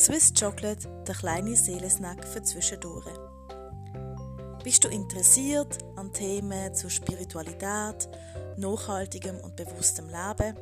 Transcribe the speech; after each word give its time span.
Swiss 0.00 0.32
Chocolate, 0.32 0.88
der 1.06 1.14
kleine 1.14 1.54
Seelensnack 1.54 2.26
für 2.26 2.42
zwischendurch. 2.42 3.04
Bist 4.64 4.82
du 4.82 4.88
interessiert 4.88 5.76
an 5.96 6.10
Themen 6.10 6.74
zur 6.74 6.88
Spiritualität, 6.88 8.08
nachhaltigem 8.56 9.36
und 9.40 9.56
bewusstem 9.56 10.06
Leben? 10.06 10.56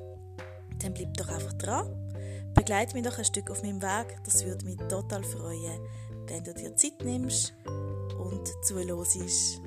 Dann 0.81 0.93
bleib 0.93 1.17
doch 1.17 1.29
einfach 1.29 1.53
dran. 1.53 1.87
Begleite 2.53 2.97
mich 2.97 3.05
doch 3.05 3.17
ein 3.17 3.25
Stück 3.25 3.49
auf 3.53 3.63
meinem 3.63 3.81
Weg. 3.81 4.19
Das 4.25 4.45
würde 4.45 4.65
mich 4.65 4.77
total 4.89 5.23
freuen, 5.23 5.87
wenn 6.27 6.43
du 6.43 6.53
dir 6.53 6.75
Zeit 6.75 7.05
nimmst 7.05 7.55
und 8.19 8.49
zuhörst. 8.65 9.61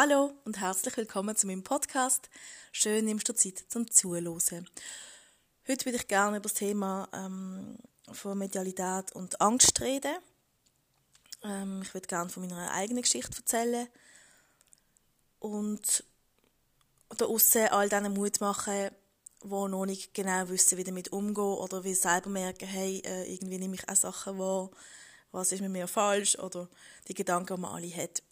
Hallo 0.00 0.32
und 0.44 0.60
herzlich 0.60 0.96
willkommen 0.96 1.34
zu 1.34 1.48
meinem 1.48 1.64
Podcast. 1.64 2.30
Schön 2.70 3.06
nimmst 3.06 3.28
du 3.28 3.34
Zeit 3.34 3.64
zum 3.66 3.90
Zuhören. 3.90 4.28
Heute 5.66 5.84
würde 5.84 5.96
ich 5.96 6.06
gerne 6.06 6.36
über 6.36 6.44
das 6.44 6.54
Thema 6.54 7.08
ähm, 7.12 7.76
von 8.12 8.38
Medialität 8.38 9.10
und 9.16 9.40
Angst 9.40 9.80
reden. 9.80 10.14
Ähm, 11.42 11.82
ich 11.82 11.94
würde 11.94 12.06
gerne 12.06 12.30
von 12.30 12.46
meiner 12.46 12.70
eigenen 12.70 13.02
Geschichte 13.02 13.38
erzählen 13.38 13.88
und 15.40 16.04
da 17.16 17.26
all 17.72 17.88
denen 17.88 18.14
Mut 18.14 18.40
machen, 18.40 18.90
die 19.42 19.48
noch 19.48 19.84
nicht 19.84 20.14
genau 20.14 20.48
wissen, 20.48 20.78
wie 20.78 20.84
damit 20.84 21.10
umgehen 21.10 21.42
oder 21.42 21.82
wie 21.82 21.94
selber 21.94 22.30
merken, 22.30 22.68
hey, 22.68 23.02
äh, 23.04 23.34
irgendwie 23.34 23.58
nehme 23.58 23.74
ich 23.74 23.88
auch 23.88 23.96
Sachen 23.96 24.38
wahr, 24.38 24.70
was 25.32 25.50
ist 25.50 25.60
mit 25.60 25.72
mir 25.72 25.88
falsch 25.88 26.38
oder 26.38 26.68
die 27.08 27.14
Gedanken, 27.14 27.56
die 27.56 27.60
man 27.60 27.74
alle 27.74 27.96
hat. 27.96 28.22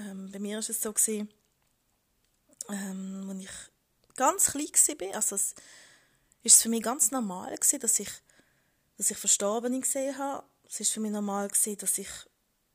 Ähm, 0.00 0.30
bei 0.32 0.38
mir 0.38 0.54
war 0.54 0.68
es 0.68 0.80
so, 0.80 0.92
gewesen, 0.92 1.28
ähm, 2.70 3.26
als 3.28 3.38
ich 3.44 4.16
ganz 4.16 4.46
klein 4.46 5.00
war, 5.00 5.14
also 5.16 5.36
es 5.36 5.54
ist 6.42 6.62
für 6.62 6.68
mich 6.68 6.82
ganz 6.82 7.10
normal 7.10 7.54
gewesen, 7.54 7.80
dass 7.80 7.98
ich, 7.98 8.10
dass 8.96 9.10
ich 9.10 9.18
Verstorbene 9.18 9.80
gesehen 9.80 10.16
habe. 10.16 10.44
Es 10.68 10.80
ist 10.80 10.92
für 10.92 11.00
mich 11.00 11.10
normal 11.10 11.48
gewesen, 11.48 11.76
dass 11.78 11.98
ich, 11.98 12.08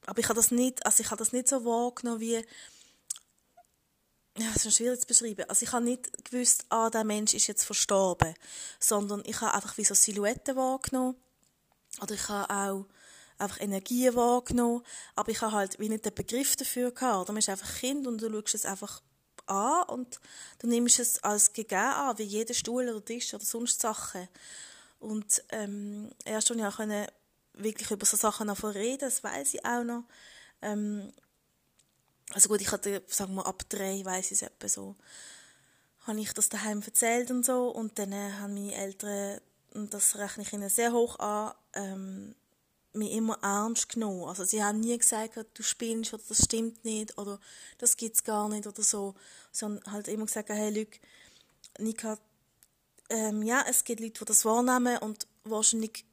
aber 0.06 0.20
ich 0.20 0.26
habe 0.26 0.36
das 0.36 0.52
nicht, 0.52 0.86
also 0.86 1.02
ich 1.02 1.10
habe 1.10 1.20
das 1.20 1.32
nicht 1.32 1.48
so 1.48 1.66
wahrgenommen 1.66 2.20
wie, 2.20 2.46
ja, 4.38 4.52
es 4.54 4.66
ist 4.66 4.76
schwierig 4.76 5.00
zu 5.00 5.08
beschreiben. 5.08 5.50
Also 5.50 5.64
ich 5.64 5.72
habe 5.72 5.86
nicht 5.86 6.12
gewusst, 6.26 6.66
ah, 6.70 6.90
der 6.90 7.06
Mensch 7.06 7.34
ist 7.34 7.48
jetzt 7.48 7.64
verstorben, 7.64 8.36
sondern 8.80 9.24
ich 9.26 9.40
habe 9.40 9.54
einfach 9.54 9.78
wie 9.78 9.86
so 9.86 9.96
Silhouetten 9.96 10.58
wahrgenommen. 10.58 11.16
Oder 12.02 12.16
ich 12.16 12.28
habe 12.28 12.54
auch 12.54 12.86
einfach 13.38 13.60
Energien 13.60 14.16
wahrgenommen, 14.16 14.84
aber 15.16 15.32
ich 15.32 15.42
habe 15.42 15.54
halt 15.54 15.80
wie 15.80 15.90
nicht 15.90 16.06
den 16.06 16.14
Begriff 16.14 16.56
dafür 16.56 16.92
gehabt. 16.92 17.28
Man 17.28 17.38
ist 17.38 17.50
einfach 17.50 17.80
Kind 17.80 18.08
und 18.08 18.22
du 18.22 18.30
schaust 18.32 18.56
es 18.56 18.66
einfach 18.66 19.02
an 19.48 19.84
und 19.90 20.20
du 20.60 20.68
nimmst 20.68 21.00
es 21.00 21.24
als 21.24 21.54
gegeben 21.54 21.82
an, 21.82 22.18
wie 22.18 22.24
jeder 22.24 22.54
Stuhl 22.54 22.90
oder 22.90 23.04
Tisch 23.04 23.34
oder 23.34 23.46
sonst 23.46 23.82
Sachen. 23.82 24.28
Und 25.00 25.44
ähm, 25.50 26.12
erst 26.24 26.50
als 26.50 26.60
ich 26.60 26.66
auch 26.66 26.78
können, 26.78 27.08
wirklich 27.54 27.92
über 27.92 28.06
so 28.06 28.18
Sachen 28.18 28.48
noch 28.48 28.64
reden, 28.64 29.00
das 29.00 29.24
weiß 29.24 29.54
ich 29.54 29.66
auch 29.66 29.84
noch. 29.84 30.04
Ähm, 30.62 31.12
also 32.32 32.50
gut, 32.50 32.62
ich 32.62 32.72
hatte, 32.72 33.04
sagen 33.08 33.36
wir, 33.36 33.46
ab 33.46 33.64
drei 33.70 34.04
weiß 34.04 34.26
ich 34.28 34.32
es 34.32 34.42
etwa 34.42 34.68
so, 34.68 34.96
habe 36.08 36.20
ich 36.20 36.34
das 36.34 36.50
daheim 36.50 36.82
erzählt 36.82 37.32
und 37.32 37.46
so 37.46 37.70
und 37.70 37.98
dann 38.00 38.12
äh, 38.12 38.32
haben 38.34 38.54
meine 38.54 38.74
Eltern, 38.74 39.40
und 39.74 39.94
das 39.94 40.16
rechne 40.16 40.44
ich 40.44 40.54
ihnen 40.54 40.70
sehr 40.70 40.94
hoch 40.94 41.20
an, 41.20 41.54
ähm, 41.74 42.36
mich 42.96 43.12
immer 43.12 43.38
ernst 43.42 43.90
genommen. 43.90 44.26
Also 44.26 44.44
sie 44.44 44.64
haben 44.64 44.80
nie 44.80 44.98
gesagt, 44.98 45.38
du 45.54 45.64
spinnst 45.64 46.14
oder 46.14 46.24
das 46.28 46.44
stimmt 46.44 46.84
nicht 46.86 47.18
oder 47.18 47.40
das 47.78 47.98
gibt's 47.98 48.24
gar 48.24 48.50
nicht 48.50 48.68
oder 48.68 48.84
so. 48.84 49.16
Sie 49.52 49.66
haben 49.66 49.80
halt 49.90 50.08
immer 50.08 50.26
gesagt, 50.26 50.50
hey 50.50 50.78
Luc, 50.78 51.00
Nika, 51.80 52.18
ähm, 53.10 53.44
ja, 53.44 53.64
es 53.70 53.84
gibt 53.84 54.00
Leute, 54.00 54.20
die 54.20 54.26
das 54.26 54.46
wahrnehmen 54.46 54.98
und 55.00 55.28
wahrscheinlich 55.44 56.06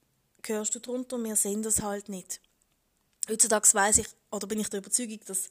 gehörst 0.42 0.74
du 0.74 0.80
drunter, 0.80 1.22
wir 1.22 1.36
sehen 1.36 1.62
das 1.62 1.82
halt 1.82 2.08
nicht. 2.08 2.40
Heutzutage 3.28 3.72
weiß 3.72 3.98
ich, 3.98 4.08
oder 4.30 4.46
bin 4.46 4.60
ich 4.60 4.68
der 4.68 4.80
Überzeugung, 4.80 5.20
dass 5.26 5.50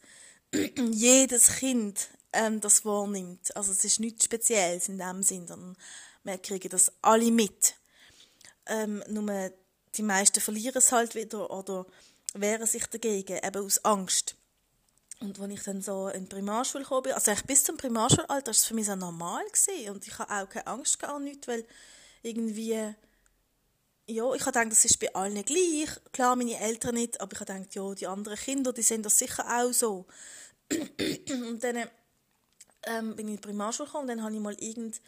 jedes 0.92 1.48
Kind 1.58 2.10
ähm, 2.34 2.60
das 2.60 2.86
wahrnimmt. 2.86 3.56
Also 3.56 3.72
es 3.72 3.84
ist 3.86 4.00
nichts 4.00 4.26
Spezielles 4.26 4.90
in 4.90 4.98
dem 4.98 5.24
Sinn, 5.24 5.48
sondern 5.48 5.78
wir 6.24 6.38
kriegen 6.38 6.70
das 6.70 6.92
alle 7.02 7.32
mit. 7.32 7.76
Ähm, 8.68 9.04
nur 9.08 9.52
die 9.96 10.04
meisten 10.04 10.40
verlieren 10.40 10.78
es 10.78 10.92
halt 10.92 11.16
wieder 11.16 11.50
oder 11.52 11.86
wehren 12.34 12.68
sich 12.68 12.86
dagegen, 12.88 13.40
eben 13.44 13.66
aus 13.66 13.84
Angst. 13.84 14.36
Und 15.20 15.40
als 15.40 15.52
ich 15.52 15.64
dann 15.64 15.82
so 15.82 16.08
in 16.08 16.24
die 16.24 16.30
Primarschule 16.30 16.84
gekommen 16.84 17.04
bin, 17.04 17.14
also 17.14 17.32
ich 17.32 17.44
bis 17.44 17.64
zum 17.64 17.78
Primarschulalter 17.78 18.48
war 18.48 18.52
es 18.52 18.66
für 18.66 18.74
mich 18.74 18.88
so 18.88 18.96
normal 18.96 19.44
gewesen. 19.46 19.92
und 19.92 20.08
ich 20.08 20.18
habe 20.18 20.34
auch 20.34 20.50
keine 20.50 20.68
Angst 20.68 21.00
gehabt 21.00 21.22
nichts, 21.22 21.48
weil 21.48 21.66
irgendwie, 22.24 22.96
ja, 24.08 24.34
ich 24.34 24.42
habe 24.42 24.52
gedacht, 24.52 24.72
das 24.72 24.86
ist 24.86 25.00
bei 25.00 25.14
allen 25.14 25.46
gleich. 25.46 25.90
Klar, 26.12 26.36
meine 26.36 26.60
Eltern 26.60 26.96
nicht, 26.96 27.22
aber 27.22 27.34
ich 27.34 27.40
habe 27.40 27.54
gedacht, 27.54 27.76
ja, 27.76 27.94
die 27.94 28.08
anderen 28.08 28.38
Kinder, 28.38 28.74
die 28.74 28.82
sehen 28.82 29.04
das 29.04 29.20
sicher 29.20 29.46
auch 29.48 29.72
so. 29.72 30.08
und 30.72 31.64
dann 31.64 31.88
ähm, 32.88 33.16
bin 33.16 33.28
ich 33.28 33.36
in 33.36 33.42
die 33.42 33.48
Primarschule 33.48 33.88
gekommen 33.88 34.10
und 34.10 34.18
dann 34.18 34.24
habe 34.24 34.34
ich 34.34 34.42
mal 34.42 34.56
irgend 34.60 35.02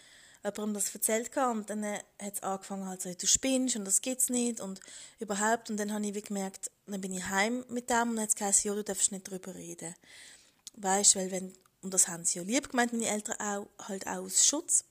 jemandem 0.43 0.73
das 0.73 0.93
erzählt 0.93 1.35
und 1.37 1.69
dann 1.69 1.85
hat 1.85 2.03
es 2.19 2.43
angefangen 2.43 2.87
halt 2.87 3.01
so, 3.01 3.13
du 3.13 3.27
spinnst 3.27 3.75
und 3.75 3.85
das 3.85 4.01
gibt's 4.01 4.29
nicht 4.29 4.59
und 4.59 4.79
überhaupt 5.19 5.69
und 5.69 5.77
dann 5.77 5.93
habe 5.93 6.05
ich 6.05 6.23
gemerkt, 6.23 6.69
dann 6.85 7.01
bin 7.01 7.13
ich 7.13 7.25
heim 7.27 7.65
mit 7.69 7.89
dem 7.89 8.09
und 8.09 8.15
dann 8.17 8.27
hat 8.27 8.39
es 8.39 8.63
ja, 8.63 8.73
du 8.73 8.83
darfst 8.83 9.11
nicht 9.11 9.27
darüber 9.27 9.55
reden. 9.55 9.95
Weißt, 10.75 11.15
weil 11.15 11.31
wenn, 11.31 11.53
und 11.81 11.93
das 11.93 12.07
haben 12.07 12.25
sie 12.25 12.39
ja 12.39 12.45
lieb 12.45 12.69
gemeint, 12.69 12.93
meine 12.93 13.07
Eltern 13.07 13.39
auch, 13.39 13.87
halt 13.87 14.07
auch 14.07 14.25
aus 14.25 14.45
Schutz 14.45 14.85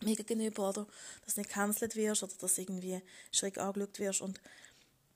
mir 0.00 0.16
gegenüber, 0.16 0.70
oder, 0.70 0.86
dass 1.24 1.34
du 1.34 1.40
nicht 1.40 1.50
gecancelt 1.50 1.94
wirst 1.94 2.22
oder 2.22 2.34
dass 2.40 2.58
irgendwie 2.58 3.00
schräg 3.30 3.58
angeschaut 3.58 3.98
wirst 3.98 4.20
und 4.22 4.40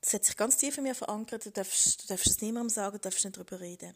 das 0.01 0.13
hat 0.13 0.23
sich 0.23 0.37
ganz 0.37 0.55
tief 0.55 0.77
in 0.77 0.83
mir 0.83 0.95
verankert, 0.95 1.45
du 1.45 1.51
darfst, 1.51 2.03
du 2.03 2.07
darfst 2.07 2.27
es 2.27 2.41
niemandem 2.41 2.69
sagen, 2.69 2.93
du 2.93 3.01
darfst 3.01 3.25
nicht 3.25 3.35
darüber 3.35 3.59
reden. 3.59 3.93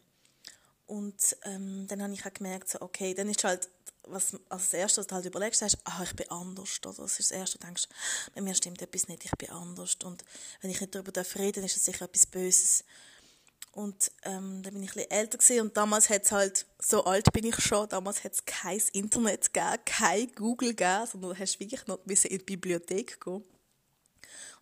Und 0.86 1.36
ähm, 1.44 1.86
dann 1.88 2.02
habe 2.02 2.12
ich 2.12 2.26
auch 2.26 2.32
gemerkt, 2.32 2.68
so, 2.68 2.80
okay, 2.80 3.14
dann 3.14 3.28
ist 3.28 3.44
halt 3.44 3.68
was 4.06 4.36
als 4.50 4.72
erstes, 4.74 4.98
was 4.98 5.06
du 5.06 5.14
halt 5.14 5.24
überlegst, 5.24 5.60
sagst, 5.60 5.78
ah, 5.84 6.02
ich 6.02 6.14
bin 6.14 6.30
anders. 6.30 6.78
Oder? 6.84 7.02
Das 7.02 7.18
ist 7.18 7.30
das 7.30 7.38
Erste, 7.38 7.58
du 7.58 7.66
denkst, 7.66 7.88
bei 8.34 8.40
mir 8.40 8.54
stimmt 8.54 8.82
etwas 8.82 9.08
nicht, 9.08 9.24
ich 9.24 9.30
bin 9.32 9.50
anders. 9.50 9.96
Und 10.04 10.24
wenn 10.60 10.70
ich 10.70 10.80
nicht 10.80 10.94
darüber 10.94 11.12
reden 11.36 11.62
darf, 11.62 11.64
ist 11.64 11.76
das 11.76 11.84
sicher 11.84 12.04
etwas 12.04 12.26
Böses. 12.26 12.84
Und 13.72 14.12
ähm, 14.22 14.62
dann 14.62 14.74
bin 14.74 14.82
ich 14.84 14.96
ein 14.96 15.10
älter 15.10 15.38
gewesen 15.38 15.62
und 15.62 15.76
damals 15.76 16.08
hat 16.08 16.22
es 16.22 16.32
halt, 16.32 16.66
so 16.80 17.04
alt 17.04 17.32
bin 17.32 17.44
ich 17.44 17.56
schon, 17.60 17.88
damals 17.88 18.22
hat 18.22 18.32
es 18.32 18.44
kein 18.44 18.80
Internet 18.92 19.52
gegeben, 19.52 19.82
kein 19.84 20.32
Google 20.32 20.76
gegeben, 20.76 21.06
sondern 21.10 21.30
du 21.32 21.38
hast 21.40 21.58
wirklich 21.58 21.84
noch 21.88 21.98
in 22.06 22.14
die 22.14 22.38
Bibliothek 22.38 23.20
gehen. 23.20 23.42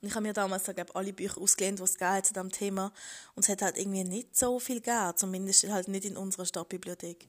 Und 0.01 0.09
ich 0.09 0.15
habe 0.15 0.27
mir 0.27 0.33
damals 0.33 0.65
so, 0.65 0.75
glaub, 0.75 0.95
alle 0.97 1.13
Bücher 1.13 1.41
ausgelehnt, 1.41 1.79
die 1.79 1.85
es 1.85 1.99
gab 1.99 2.25
zu 2.25 2.33
diesem 2.33 2.51
Thema. 2.51 2.93
Und 3.35 3.45
es 3.45 3.49
hat 3.49 3.63
halt 3.63 3.79
irgendwie 3.79 4.05
nicht 4.05 4.37
so 4.37 4.59
viel 4.59 4.81
gegeben, 4.81 5.13
zumindest 5.17 5.69
halt 5.69 5.89
nicht 5.89 6.05
in 6.05 6.17
unserer 6.17 6.47
Stadtbibliothek. 6.47 7.29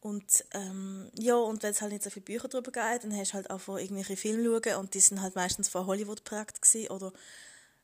Und 0.00 0.44
ähm, 0.52 1.10
ja, 1.18 1.36
und 1.36 1.62
wenn 1.62 1.72
es 1.72 1.82
halt 1.82 1.92
nicht 1.92 2.04
so 2.04 2.10
viele 2.10 2.24
Bücher 2.24 2.48
darüber 2.48 2.72
geht, 2.72 3.04
dann 3.04 3.14
hast 3.16 3.32
du 3.32 3.34
halt 3.34 3.50
auch 3.50 3.60
von 3.60 3.78
irgendwelche 3.78 4.16
Filme 4.16 4.44
schauen 4.44 4.76
und 4.76 4.94
die 4.94 5.00
sind 5.00 5.20
halt 5.20 5.34
meistens 5.34 5.68
von 5.68 5.86
Hollywood 5.86 6.24
geprägt 6.24 6.62
gewesen, 6.62 6.90
oder 6.90 7.12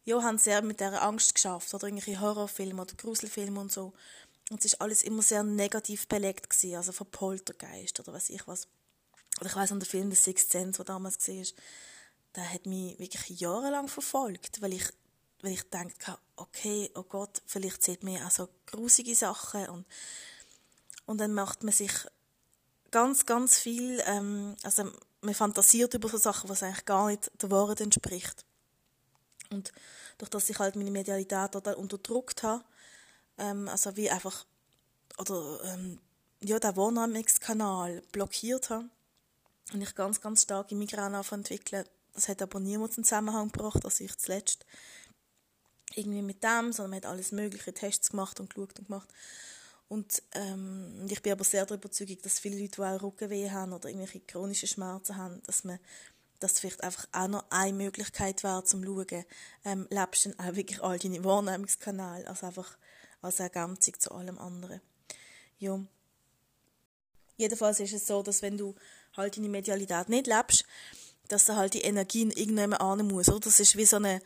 ja, 0.05 0.23
haben 0.23 0.39
sehr 0.39 0.63
mit 0.63 0.81
dieser 0.81 1.03
Angst 1.03 1.35
geschafft 1.35 1.75
oder 1.75 1.89
irgendwelche 1.89 2.21
Horrorfilme 2.21 2.81
oder 2.81 2.95
Gruselfilme 2.95 3.61
und 3.61 3.71
so. 3.71 3.93
Und 4.51 4.61
es 4.61 4.67
ist 4.67 4.81
alles 4.81 5.03
immer 5.03 5.23
sehr 5.23 5.43
negativ 5.43 6.07
belegt 6.07 6.49
gewesen, 6.49 6.77
also 6.77 6.93
von 6.93 7.11
Poltergeist 7.11 8.01
oder 8.01 8.15
weiß 8.15 8.31
ich 8.31 8.47
was. 8.47 8.69
Oder 9.41 9.51
ich 9.51 9.57
weiß 9.57 9.73
an 9.73 9.81
der 9.81 9.89
Film 9.89 10.09
The 10.11 10.17
Sixth 10.17 10.53
Sense, 10.53 10.77
der 10.79 10.85
damals 10.87 11.29
war, 11.29 11.45
der 12.37 12.53
hat 12.53 12.67
mich 12.67 12.99
wirklich 12.99 13.41
jahrelang 13.41 13.89
verfolgt, 13.89 14.61
weil 14.61 14.75
ich 14.75 14.89
weil 15.43 15.53
ich 15.53 15.69
dachte, 15.69 16.19
okay, 16.37 16.91
oh 16.95 17.03
Gott, 17.03 17.43
vielleicht 17.47 17.83
sieht 17.83 18.03
man 18.03 18.23
auch 18.23 18.31
so 18.31 18.49
grusige 18.67 19.15
Sachen 19.15 19.69
und 19.69 19.87
und 21.07 21.19
dann 21.19 21.35
macht 21.35 21.63
man 21.63 21.73
sich 21.73 21.93
ganz, 22.91 23.27
ganz 23.27 23.59
viel, 23.59 24.03
ähm, 24.07 24.57
also 24.63 24.91
man 25.21 25.35
fantasiert 25.35 25.95
über 25.95 26.09
so 26.09 26.19
Sachen, 26.19 26.51
was 26.51 26.63
eigentlich 26.63 26.85
gar 26.85 27.07
nicht 27.09 27.31
der 27.41 27.51
Wahrheit 27.51 27.81
entspricht. 27.81 28.45
Und 29.51 29.73
durch 30.19 30.31
das 30.31 30.51
ich 30.51 30.59
halt 30.59 30.77
meine 30.77 30.91
Medialität 30.91 31.53
total 31.53 31.75
unterdrückt 31.75 32.43
habe, 32.43 32.65
ähm, 33.39 33.69
also 33.69 33.97
wie 33.97 34.11
einfach, 34.11 34.47
oder 35.19 35.61
ähm, 35.65 36.01
ja, 36.43 36.59
den 36.59 36.77
Wahrnehmungskanal 36.77 38.03
blockiert 38.13 38.71
habe, 38.71 38.89
und 39.73 39.83
ich 39.83 39.95
ganz, 39.95 40.21
ganz 40.21 40.43
starke 40.43 40.75
Migräne 40.75 41.23
entwickeln. 41.31 41.85
Das 42.17 42.29
hat 42.29 42.43
aber 42.43 42.59
niemand 42.59 42.97
in 42.99 43.05
Zusammenhang 43.05 43.53
gebracht, 43.53 43.85
also 43.85 44.03
ich 44.03 44.17
zuletzt 44.17 44.67
irgendwie 45.95 46.23
mit 46.23 46.43
dem, 46.43 46.73
sondern 46.73 46.91
man 46.91 46.97
hat 46.97 47.07
alles 47.07 47.31
mögliche 47.31 47.73
Tests 47.73 48.11
gemacht 48.11 48.41
und 48.41 48.53
geschaut 48.53 48.79
und 48.79 48.89
gemacht. 48.89 49.09
Und 49.89 50.23
ähm, 50.33 51.07
ich 51.09 51.23
bin 51.23 51.33
aber 51.33 51.45
sehr 51.45 51.65
der 51.65 51.77
Überzeugung, 51.77 52.19
dass 52.23 52.41
viele 52.41 52.59
Leute, 52.59 52.77
die 52.77 52.83
auch 52.83 53.03
Rückenweh 53.03 53.51
haben 53.51 53.73
oder 53.73 53.89
irgendwelche 53.89 54.21
chronischen 54.21 54.69
Schmerzen 54.69 55.17
haben, 55.17 55.43
dass 55.45 55.63
man 55.63 55.79
das 56.41 56.59
vielleicht 56.59 56.83
einfach 56.83 57.07
auch 57.13 57.29
noch 57.29 57.45
eine 57.51 57.73
Möglichkeit 57.73 58.43
wäre, 58.43 58.65
zum 58.65 58.85
schauen, 58.85 59.25
ähm, 59.65 59.87
lebst 59.91 60.27
du 60.27 60.31
auch 60.39 60.55
wirklich 60.57 60.83
all 60.83 60.99
deine 60.99 61.25
Wahrnehmungskanäle, 61.25 62.27
also 62.27 62.47
einfach 62.47 62.77
als 63.23 63.41
Ergänzung 63.41 63.99
zu 63.99 64.13
allem 64.13 64.39
anderen. 64.39 64.81
Ja. 65.59 65.81
Jedenfalls 67.37 67.81
ist 67.81 67.93
es 67.93 68.07
so, 68.07 68.23
dass 68.23 68.43
wenn 68.43 68.59
du 68.59 68.75
halt 69.17 69.37
deine 69.37 69.49
Medialität 69.49 70.09
nicht 70.09 70.27
lebst, 70.27 70.66
dass 71.29 71.47
du 71.47 71.57
halt 71.57 71.75
die 71.75 71.83
Energie 71.83 72.23
irgendjemand 72.23 72.81
an 72.81 73.07
muss. 73.07 73.29
Oder? 73.29 73.41
Das 73.41 73.61
ist 73.61 73.77
wie 73.77 73.85
so 73.85 73.97
ein 73.97 74.21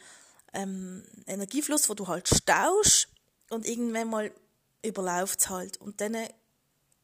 ähm, 0.52 1.04
Energiefluss, 1.26 1.88
wo 1.88 1.94
du 1.94 2.08
halt 2.08 2.28
staust 2.28 3.08
und 3.50 3.66
irgendwann 3.66 4.08
mal 4.08 4.32
überläuft 4.82 5.40
es 5.40 5.48
halt. 5.50 5.76
Und 5.78 6.00
dann 6.00 6.16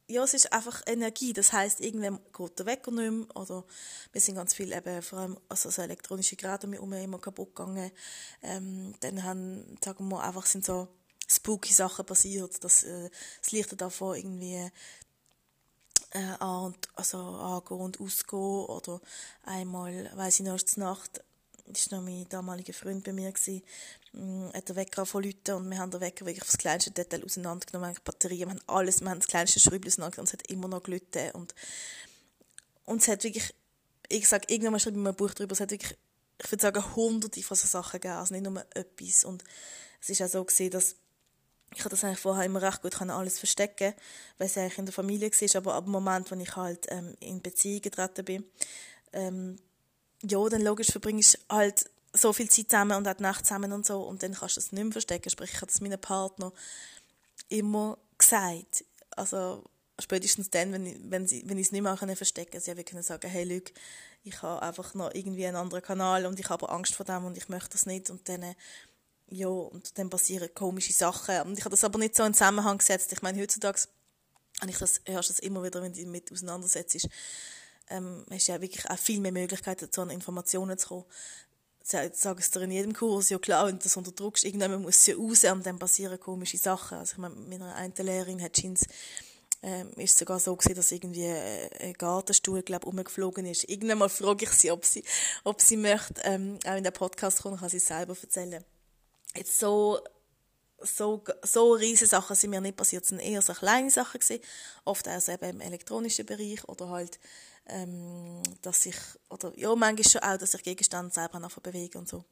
ja, 0.09 0.23
es 0.23 0.35
ist 0.35 0.53
einfach 0.53 0.83
Energie. 0.87 1.33
Das 1.33 1.53
heißt, 1.53 1.81
irgendwann 1.81 2.21
geht 2.37 2.59
der 2.59 2.67
Wecker 2.67 2.91
nicht 2.91 3.11
mehr, 3.11 3.37
oder 3.37 3.65
wir 4.13 4.21
sind 4.21 4.37
ganz 4.37 4.55
viel 4.55 4.73
eben, 4.73 5.03
vor 5.03 5.19
allem, 5.19 5.39
also 5.49 5.69
so 5.71 5.83
elektronische 5.83 6.37
Geräte 6.37 6.69
um 6.81 6.93
immer 6.93 7.19
kaputt 7.19 7.55
gegangen. 7.55 7.91
Ähm, 8.43 8.95
dann 9.01 9.25
haben, 9.25 9.77
sagen 9.85 10.09
wir 10.09 10.23
einfach 10.23 10.47
sind 10.47 10.65
so 10.65 10.89
spooky 11.29 11.73
Sachen 11.73 12.07
passiert, 12.07 12.63
dass 12.63 12.85
äh, 12.85 13.11
das 13.41 13.51
Licht 13.51 13.81
davon 13.81 14.17
irgendwie 14.17 14.71
äh, 16.11 16.19
an 16.41 16.67
und, 16.67 16.89
also 16.95 17.19
angehen 17.19 17.81
und 17.81 18.01
ausgehen, 18.01 18.65
oder 18.67 19.01
einmal, 19.45 20.11
weiss 20.15 20.41
ich 20.41 20.47
noch, 20.47 20.59
Nacht, 20.77 21.23
das 21.67 21.91
war 21.91 21.99
noch 21.99 22.07
mein 22.07 22.29
damaliger 22.29 22.73
Freund 22.73 23.05
bei 23.05 23.13
mir, 23.13 23.33
gewesen, 23.33 23.63
Mm, 24.17 24.49
hat 24.55 24.67
der 24.71 24.77
Wecker 24.77 25.03
angefangen 25.03 25.35
und 25.51 25.71
wir 25.71 25.79
haben 25.79 25.91
den 25.91 26.01
Wecker 26.01 26.25
wirklich 26.25 26.45
das 26.45 26.57
kleinste 26.57 26.91
Detail 26.91 27.23
auseinandergenommen, 27.23 27.91
haben 27.91 28.03
Batterien, 28.03 28.49
wir 28.49 28.55
haben 28.55 28.63
alles, 28.67 29.03
wir 29.03 29.11
haben 29.11 29.19
das 29.19 29.29
kleinste 29.29 29.61
Schräubchen 29.61 29.89
auseinandergenommen 29.89 30.21
und 30.21 30.29
es 30.29 30.33
hat 30.33 30.51
immer 30.51 30.69
noch 30.69 30.83
gelitten 30.83 31.33
und, 31.33 31.55
und 32.87 33.03
es 33.03 33.09
hat 33.09 33.25
wirklich, 33.25 33.55
ich 34.09 34.27
sage, 34.27 34.47
irgendwann 34.49 34.81
schreibe 34.81 34.97
ich 34.97 35.03
mir 35.03 35.11
ein 35.11 35.17
Buch 35.17 35.35
darüber, 35.35 35.53
es 35.53 35.61
hat 35.61 35.71
wirklich, 35.71 35.99
ich 36.43 36.51
würde 36.51 36.63
sagen, 36.63 36.97
hunderte 36.97 37.43
von 37.43 37.59
solchen 37.59 37.71
Sachen 37.71 38.01
gegeben, 38.01 38.15
also 38.15 38.35
nicht 38.35 38.45
nur 38.45 38.65
etwas 38.75 39.25
und 39.25 39.45
es 40.01 40.09
ist 40.09 40.23
auch 40.23 40.29
so 40.29 40.45
gewesen, 40.45 40.71
dass 40.71 40.97
ich 41.75 41.81
habe 41.81 41.91
das 41.91 42.05
eigentlich 42.05 42.21
vorher 42.21 42.45
immer 42.45 42.63
recht 42.63 42.83
gut 42.83 43.01
alles 43.01 43.39
verstecken, 43.39 43.95
weil 44.39 44.47
es 44.47 44.57
eigentlich 44.57 44.79
in 44.79 44.87
der 44.87 44.95
Familie 44.95 45.31
war, 45.31 45.57
aber 45.57 45.75
ab 45.75 45.85
dem 45.85 45.93
Moment, 45.93 46.31
wo 46.31 46.37
ich 46.37 46.57
halt 46.57 46.87
ähm, 46.89 47.15
in 47.21 47.43
Beziehung 47.43 47.83
getreten 47.83 48.25
bin, 48.25 48.45
ähm, 49.13 49.59
ja, 50.23 50.49
dann 50.49 50.63
logisch 50.63 50.89
verbringe 50.89 51.21
ich 51.21 51.39
halt 51.51 51.91
so 52.13 52.33
viel 52.33 52.49
Zeit 52.49 52.71
zusammen 52.71 52.97
und 52.97 53.07
auch 53.07 53.15
die 53.15 53.23
Nacht 53.23 53.45
zusammen 53.45 53.73
und 53.73 53.85
so 53.85 54.03
und 54.03 54.23
dann 54.23 54.35
kannst 54.35 54.57
du 54.57 54.61
es 54.61 54.73
nicht 54.73 54.83
mehr 54.83 54.93
verstecken. 54.93 55.31
Sprich, 55.31 55.51
ich 55.51 55.57
habe 55.57 55.67
das 55.67 55.81
meinem 55.81 56.01
Partner 56.01 56.53
immer 57.49 57.99
gesagt. 58.17 58.85
Also 59.11 59.65
spätestens 59.99 60.51
dann, 60.51 60.73
wenn 60.73 60.87
ich, 60.87 60.97
wenn 61.03 61.27
sie, 61.27 61.43
wenn 61.47 61.59
ich 61.59 61.67
es 61.67 61.73
nicht 61.73 61.83
mehr 61.83 61.97
verstecken 61.97 62.53
kann, 62.53 62.61
sie 62.61 62.71
haben 62.71 62.85
können 62.85 63.03
sagen, 63.03 63.29
hey 63.29 63.45
Luke, 63.45 63.73
ich 64.25 64.43
habe 64.43 64.63
einfach 64.63 64.95
noch 64.95 65.15
irgendwie 65.15 65.47
einen 65.47 65.57
anderen 65.57 65.83
Kanal 65.83 66.27
und 66.27 66.41
ich 66.41 66.49
habe 66.49 66.69
Angst 66.69 66.95
vor 66.95 67.07
dem 67.07 67.25
und 67.25 67.37
ich 67.37 67.49
möchte 67.49 67.71
das 67.71 67.87
nicht 67.87 68.11
und 68.11 68.29
dann 68.29 68.55
ja, 69.29 69.49
und 69.49 69.99
dann 69.99 70.11
passieren 70.11 70.49
komische 70.55 70.93
Sachen. 70.93 71.41
Und 71.43 71.59
ich 71.59 71.65
habe 71.65 71.71
das 71.71 71.85
aber 71.85 71.99
nicht 71.99 72.17
so 72.17 72.25
in 72.25 72.35
Zusammenhang 72.35 72.79
gesetzt. 72.79 73.13
Ich 73.13 73.23
meine, 73.23 73.41
heutzutage 73.41 73.81
und 74.63 74.69
ich 74.69 74.79
das, 74.79 75.01
hörst 75.07 75.31
das 75.31 75.39
immer 75.41 75.63
wieder, 75.63 75.83
wenn 75.83 75.93
du 75.93 75.97
dich 75.97 76.07
damit 76.07 76.33
auseinandersetzt, 76.33 77.09
ähm, 77.89 78.25
hast 78.31 78.49
du 78.49 78.53
ja 78.53 78.61
wirklich 78.61 78.89
auch 78.89 78.99
viel 78.99 79.21
mehr 79.21 79.33
Möglichkeiten, 79.33 79.93
zu 79.93 80.03
Informationen 80.03 80.79
zu 80.79 80.89
kommen 80.89 81.05
ich 81.93 82.15
sage 82.15 82.41
es 82.41 82.51
dir 82.51 82.63
in 82.63 82.73
jedem 82.73 82.93
Kurs, 82.93 83.31
ja 83.31 83.39
klar, 83.39 83.67
wenn 83.67 83.79
du 83.79 83.85
das 83.85 83.97
unterdrückst, 83.97 84.45
irgendwann 84.45 84.83
muss 84.83 84.97
es 84.97 85.07
ja 85.07 85.15
raus 85.17 85.45
und 85.45 85.65
dann 85.65 85.79
passieren 85.79 86.19
komische 86.19 86.59
Sachen. 86.59 86.99
Also 86.99 87.13
ich 87.13 87.19
meine, 87.19 87.37
mit 87.37 87.63
einer 87.63 87.75
einen 87.77 87.95
Lehrerin 87.97 88.43
hat 88.43 88.55
Jeans, 88.55 88.87
ähm, 89.63 89.91
ist 89.97 90.13
es 90.13 90.19
sogar 90.19 90.41
so 90.41 90.57
gewesen, 90.57 90.75
dass 90.75 90.91
irgendwie 90.91 91.27
äh, 91.27 91.71
ein 91.81 91.93
Gartenstuhl, 91.93 92.63
glaube 92.63 92.87
umgeflogen 92.87 93.47
ist. 93.47 93.69
Irgendwann 93.69 93.99
mal 93.99 94.09
frage 94.09 94.47
ich 94.47 94.51
sie, 94.51 94.73
ob 94.73 94.85
sie, 94.85 95.05
ob 95.45 95.61
sie 95.61 95.77
möchte, 95.77 96.21
ähm, 96.25 96.59
auch 96.67 96.77
in 96.77 96.83
den 96.83 96.93
Podcast 96.93 97.43
kommen, 97.43 97.59
kann 97.59 97.69
sie 97.69 97.79
selber 97.79 98.17
erzählen. 98.21 98.65
Jetzt 99.37 99.59
so, 99.59 100.01
so, 100.79 101.23
so 101.43 101.73
riesige 101.73 102.09
Sachen 102.09 102.37
sind 102.37 102.51
mir 102.51 102.61
nicht 102.61 102.77
passiert, 102.77 103.03
es 103.03 103.11
sind 103.11 103.21
eher 103.21 103.43
so 103.43 103.53
kleine 103.53 103.91
Sachen 103.91 104.21
gewesen. 104.21 104.43
Oft 104.85 105.09
auch 105.09 105.21
so 105.21 105.33
eben 105.33 105.51
im 105.51 105.61
elektronischen 105.61 106.27
Bereich 106.27 106.67
oder 106.69 106.89
halt, 106.89 107.19
ähm, 107.67 108.43
dass 108.63 108.87
ich, 108.87 108.97
oder 109.31 109.53
ja, 109.57 109.75
manchmal 109.75 110.11
schon 110.11 110.21
auch, 110.23 110.39
dass 110.39 110.55
ich 110.55 110.63
Gegenstände 110.63 111.13
selber 111.13 111.41
noch 111.41 111.59
bewege 111.59 111.99
und 111.99 112.09
so. 112.09 112.25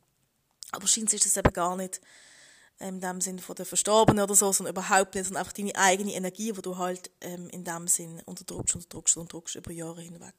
Aber 0.73 0.87
scheint 0.87 1.13
ist 1.13 1.27
das 1.27 1.37
eben 1.37 1.53
gar 1.53 1.77
nicht 1.77 2.01
ähm, 2.81 2.97
in 2.97 3.01
dem 3.01 3.21
Sinn 3.21 3.39
von 3.39 3.55
der 3.55 3.67
Verstorbenen 3.67 4.25
oder 4.25 4.35
so, 4.35 4.53
sondern 4.53 4.75
überhaupt 4.75 5.15
nicht, 5.15 5.27
sondern 5.27 5.41
einfach 5.41 5.53
deine 5.53 5.75
eigene 5.77 6.13
Energie, 6.13 6.53
die 6.53 6.63
du 6.63 6.77
halt 6.79 7.11
ähm, 7.21 7.49
in 7.51 7.65
dem 7.65 7.87
Sinn 7.87 8.21
unterdrückst, 8.25 8.75
unterdrückst, 8.77 9.17
unterdrückst 9.17 9.55
über 9.57 9.73
Jahre 9.73 10.03
hinweg. 10.03 10.35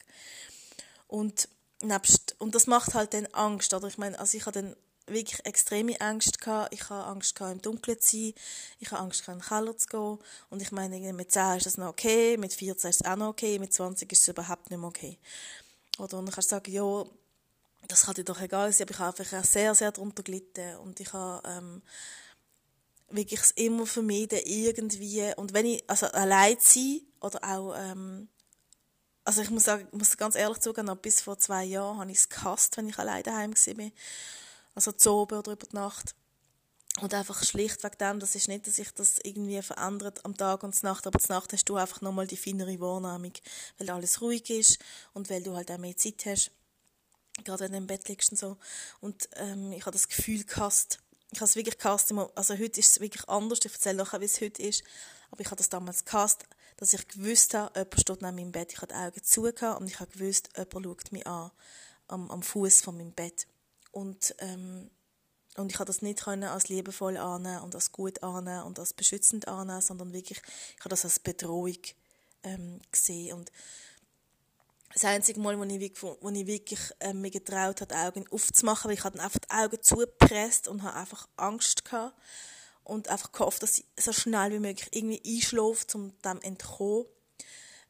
Und 1.07 1.47
nebst, 1.81 2.35
und 2.39 2.56
das 2.56 2.67
macht 2.67 2.94
halt 2.94 3.13
dann 3.13 3.27
Angst, 3.27 3.73
oder? 3.73 3.88
Ich 3.88 3.97
meine, 3.97 4.19
also 4.19 4.38
ich 4.38 4.45
habe 4.45 4.62
dann 4.62 4.75
wirklich 5.07 5.45
extreme 5.45 5.99
Angst 6.01 6.41
gehabt. 6.41 6.73
Ich 6.73 6.89
habe 6.89 7.05
Angst 7.05 7.35
gehabt, 7.35 7.53
im 7.53 7.61
Dunkeln 7.61 7.99
zu 7.99 8.17
sein. 8.17 8.33
Ich 8.79 8.91
habe 8.91 9.01
Angst 9.01 9.21
gehabt, 9.21 9.35
in 9.35 9.41
den 9.41 9.47
Keller 9.47 9.77
zu 9.77 9.87
gehen. 9.87 10.19
Und 10.49 10.61
ich 10.61 10.71
meine, 10.71 11.13
mit 11.13 11.31
10 11.31 11.57
ist 11.57 11.65
das 11.65 11.77
noch 11.77 11.89
okay, 11.89 12.37
mit 12.37 12.53
14 12.53 12.89
ist 12.89 13.01
es 13.01 13.07
auch 13.07 13.15
noch 13.15 13.29
okay, 13.29 13.59
mit 13.59 13.73
20 13.73 14.11
ist 14.11 14.21
es 14.21 14.27
überhaupt 14.27 14.69
nicht 14.69 14.79
mehr 14.79 14.87
okay. 14.87 15.17
Oder 15.97 16.17
und 16.17 16.25
dann 16.25 16.33
kannst 16.33 16.49
sagen, 16.49 16.71
ja, 16.71 17.05
das 17.87 18.05
kann 18.05 18.15
dir 18.15 18.23
doch 18.23 18.41
egal 18.41 18.71
sein, 18.73 18.87
aber 18.87 18.93
ich 18.93 18.99
habe 18.99 19.17
einfach 19.17 19.45
sehr, 19.45 19.75
sehr 19.75 19.91
darunter 19.91 20.23
gelitten. 20.23 20.77
Und 20.77 20.99
ich 20.99 21.13
habe 21.13 21.47
ähm, 21.47 21.81
wirklich 23.09 23.41
immer 23.55 23.85
vermieden, 23.85 24.39
irgendwie, 24.45 25.31
und 25.35 25.53
wenn 25.53 25.67
ich, 25.67 25.83
also 25.87 26.07
allein 26.07 26.57
sein, 26.59 27.01
oder 27.21 27.43
auch, 27.43 27.75
ähm, 27.77 28.27
also 29.23 29.41
ich 29.41 29.49
muss 29.49 29.63
sagen, 29.63 29.87
ich 29.91 29.97
muss 29.97 30.17
ganz 30.17 30.35
ehrlich 30.35 30.59
zugeben, 30.59 30.87
noch 30.87 30.97
bis 30.97 31.21
vor 31.21 31.37
zwei 31.37 31.63
Jahren 31.63 31.99
habe 31.99 32.11
ich 32.11 32.17
es 32.17 32.29
gehasst, 32.29 32.77
wenn 32.77 32.89
ich 32.89 32.97
allein 32.97 33.23
daheim 33.23 33.53
war 33.53 33.91
also 34.75 34.92
zu 34.92 35.12
oben 35.12 35.39
oder 35.39 35.54
über 35.54 35.66
die 35.66 35.75
Nacht. 35.75 36.13
Und 37.01 37.13
einfach 37.13 37.44
schlicht 37.44 37.83
wegen 37.83 37.98
dem, 37.98 38.19
das 38.19 38.36
ist 38.36 38.48
nicht, 38.48 38.68
dass 38.68 38.77
sich 38.77 38.92
das 38.92 39.19
irgendwie 39.24 39.62
verändert 39.62 40.24
am 40.24 40.38
Tag 40.38 40.63
und 40.63 40.74
zur 40.74 40.89
Nacht, 40.89 41.06
aber 41.06 41.19
zur 41.19 41.36
Nacht 41.36 41.51
hast 41.51 41.68
du 41.68 41.75
einfach 41.75 42.00
nochmal 42.01 42.27
die 42.27 42.38
feinere 42.38 42.80
Wahrnehmung, 42.80 43.33
weil 43.77 43.89
alles 43.89 44.22
ruhig 44.22 44.50
ist 44.50 44.80
und 45.13 45.30
weil 45.30 45.44
du 45.44 45.56
halt 45.56 45.72
auch 45.72 45.77
mehr 45.77 45.98
Zeit 45.98 46.25
hast, 46.25 46.51
gerade 47.44 47.66
wenn 47.66 47.72
du 47.74 47.77
im 47.80 47.88
Bett 47.88 48.07
liegst 48.07 48.31
und 48.31 48.38
so. 48.38 48.57
Und 49.01 49.27
ähm, 49.33 49.74
ich 49.74 49.81
habe 49.81 49.92
das 49.92 50.07
Gefühl 50.07 50.45
gehasst, 50.45 51.00
ich 51.31 51.39
habe 51.39 51.50
es 51.50 51.57
wirklich 51.57 51.77
gehasst, 51.77 52.13
also 52.36 52.54
heute 52.54 52.80
ist 52.80 52.92
es 52.92 53.00
wirklich 53.01 53.27
anders, 53.27 53.60
ich 53.66 53.74
erzähle 53.74 53.98
nachher, 53.98 54.22
wie 54.22 54.25
es 54.25 54.39
heute 54.39 54.63
ist, 54.63 54.83
aber 55.31 55.42
ich 55.42 55.48
habe 55.48 55.57
das 55.57 55.68
damals 55.68 56.06
gehasst, 56.06 56.45
dass 56.77 56.94
ich 56.94 57.06
gewusst 57.10 57.54
habe, 57.56 57.77
jemand 57.77 58.00
steht 58.00 58.22
neben 58.22 58.36
meinem 58.36 58.51
Bett, 58.54 58.72
ich 58.72 58.77
habe 58.81 58.88
die 58.88 58.94
Augen 58.94 59.24
zu 59.24 59.42
und 59.42 59.88
ich 59.88 60.00
habe 60.00 60.12
gewusst, 60.12 60.50
jemand 60.56 60.86
schaut 60.86 61.12
mich 61.12 61.27
an, 61.27 61.51
am, 62.07 62.31
am 62.31 62.42
Fuß 62.42 62.81
von 62.81 62.95
meinem 62.95 63.12
Bett. 63.12 63.48
Und, 63.95 64.36
ähm, 64.39 64.92
und 65.56 65.71
ich 65.71 65.80
habe 65.80 65.86
das 65.86 66.01
nicht 66.01 66.21
können 66.21 66.44
als 66.44 66.68
liebevoll 66.68 67.15
annehmen 67.15 67.62
und 67.62 67.75
als 67.75 67.94
gut 67.94 68.21
annehmen 68.24 68.63
und 68.63 68.77
als 68.77 68.92
beschützend 68.92 69.47
annehmen, 69.47 69.80
sondern 69.80 70.12
wirklich, 70.12 70.42
ich 70.74 70.80
habe 70.81 70.89
das 70.89 71.06
als 71.06 71.18
Bedrohung 71.18 71.77
ähm, 72.44 72.81
gesehen. 72.91 73.38
Und 73.38 73.53
das 74.91 75.05
einzige 75.05 75.39
Mal, 75.39 75.58
wo 75.58 75.63
ich, 75.63 76.03
wo 76.03 76.29
ich 76.29 76.46
wirklich 76.46 76.79
ähm, 77.00 77.22
mich 77.22 77.31
getraut 77.31 77.79
habe, 77.79 77.93
die 77.93 77.96
Augen 77.96 78.25
aufzumachen, 78.31 78.89
weil 78.89 78.98
ich 78.98 79.03
hatte 79.05 79.22
einfach 79.22 79.39
die 79.39 79.50
Augen 79.50 79.81
zugepresst 79.81 80.67
und 80.67 80.84
habe 80.84 80.98
einfach 80.98 81.29
Angst 81.38 81.86
gehabt 81.86 82.19
und 82.84 83.08
einfach 83.08 83.31
gehofft, 83.31 83.63
dass 83.63 83.77
ich 83.77 83.86
so 83.98 84.12
schnell 84.12 84.51
wie 84.51 84.60
möglich 84.60 84.89
irgendwie 84.91 85.22
einschlafe, 85.25 85.86
um 85.93 86.22
dem 86.22 86.41
entkommen. 86.41 87.05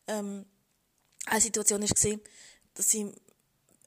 Ähm, 0.06 0.46
eine 1.26 1.42
Situation 1.42 1.82
war, 1.82 2.20
dass 2.76 2.94
ich 2.94 3.06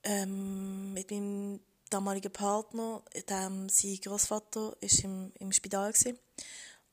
ähm, 0.02 0.92
mit 0.94 1.12
meinem 1.12 1.60
damaliger 1.88 2.28
Partner, 2.28 3.02
dem 3.28 3.68
sein 3.68 3.98
Großvater, 4.02 4.76
ist 4.80 5.04
im, 5.04 5.32
im 5.38 5.52
Spital 5.52 5.92
gewesen. 5.92 6.18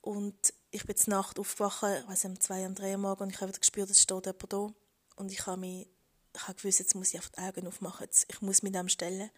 und 0.02 0.54
ich 0.72 0.86
bin 0.86 0.96
zur 0.96 1.12
Nacht 1.12 1.40
aufgewacht, 1.40 1.84
ich 1.84 2.08
weiß 2.08 2.25
um 2.25 2.40
zwei, 2.40 2.66
um 2.66 2.75
drei 2.75 2.92
Uhr 2.92 2.98
morgens 2.98 3.22
und 3.22 3.30
ich 3.30 3.42
habe 3.42 3.50
wieder 3.50 3.60
gespürt, 3.60 3.90
es 3.90 4.02
steht 4.02 4.25
jemand 4.25 4.54
da. 4.54 4.70
Und 5.16 5.32
ich 5.32 5.46
habe 5.46 5.62
mich 5.62 5.88
ich 6.36 6.48
habe 6.48 6.56
gewusst, 6.56 6.80
jetzt 6.80 6.96
muss 6.96 7.10
ich 7.10 7.16
einfach 7.16 7.32
die 7.32 7.40
Augen 7.40 7.68
aufmachen, 7.68 8.04
jetzt, 8.04 8.25
ich 8.30 8.42
muss 8.42 8.62
mit 8.62 8.75
dem 8.75 8.90
stellen. 8.90 9.30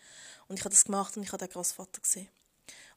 Und 0.48 0.58
ich 0.58 0.66
habe 0.66 0.72
das 0.72 0.86
gemacht 0.86 1.16
und 1.16 1.24
ich 1.24 1.32
habe 1.32 1.46
den 1.46 1.52
Großvater 1.52 2.02
gesehen. 2.02 2.28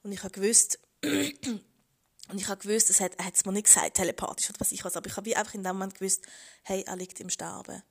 Und 0.02 0.12
ich 0.12 0.22
habe 0.22 0.32
gewusst 0.32 0.78
und 1.02 2.38
ich 2.38 2.48
habe 2.48 2.60
gewusst, 2.62 2.90
es 2.90 3.00
hat, 3.00 3.14
er 3.18 3.26
hat 3.26 3.36
es 3.36 3.44
mir 3.44 3.52
nicht 3.52 3.66
gesagt, 3.66 3.96
telepathisch 3.96 4.48
oder 4.50 4.60
was 4.60 4.72
ich 4.72 4.84
weiß, 4.84 4.96
aber 4.96 5.06
ich 5.06 5.16
habe 5.16 5.36
einfach 5.36 5.54
in 5.54 5.62
dem 5.62 5.76
Moment 5.76 5.96
gewusst, 5.96 6.24
hey, 6.62 6.82
er 6.86 6.96
liegt 6.96 7.20
im 7.20 7.30
Sterben 7.30 7.82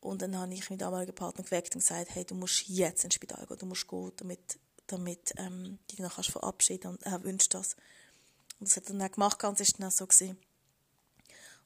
und 0.00 0.22
dann 0.22 0.36
habe 0.36 0.54
ich 0.54 0.70
meinen 0.70 0.78
damaligen 0.78 1.14
Partner 1.14 1.44
geweckt 1.44 1.74
und 1.74 1.80
gesagt, 1.80 2.14
hey, 2.14 2.24
du 2.24 2.34
musst 2.34 2.68
jetzt 2.68 3.04
ins 3.04 3.14
Spital 3.14 3.46
gehen, 3.46 3.58
du 3.58 3.66
musst 3.66 3.88
gehen, 3.88 4.12
damit, 4.16 4.58
damit 4.86 5.32
ähm, 5.36 5.78
dich 5.90 5.98
dann 5.98 6.10
kannst 6.10 6.30
verabschieden 6.30 6.88
und 6.88 7.02
er 7.02 7.22
wünscht 7.24 7.54
das. 7.54 7.74
Und 8.60 8.68
das 8.68 8.76
hat 8.76 8.84
er 8.84 8.94
dann 8.94 9.02
auch 9.02 9.12
gemacht, 9.12 9.38
ganz 9.38 9.60
ist 9.60 9.78
dann 9.78 9.88
auch 9.88 9.92
so 9.92 10.06
gewesen. 10.06 10.38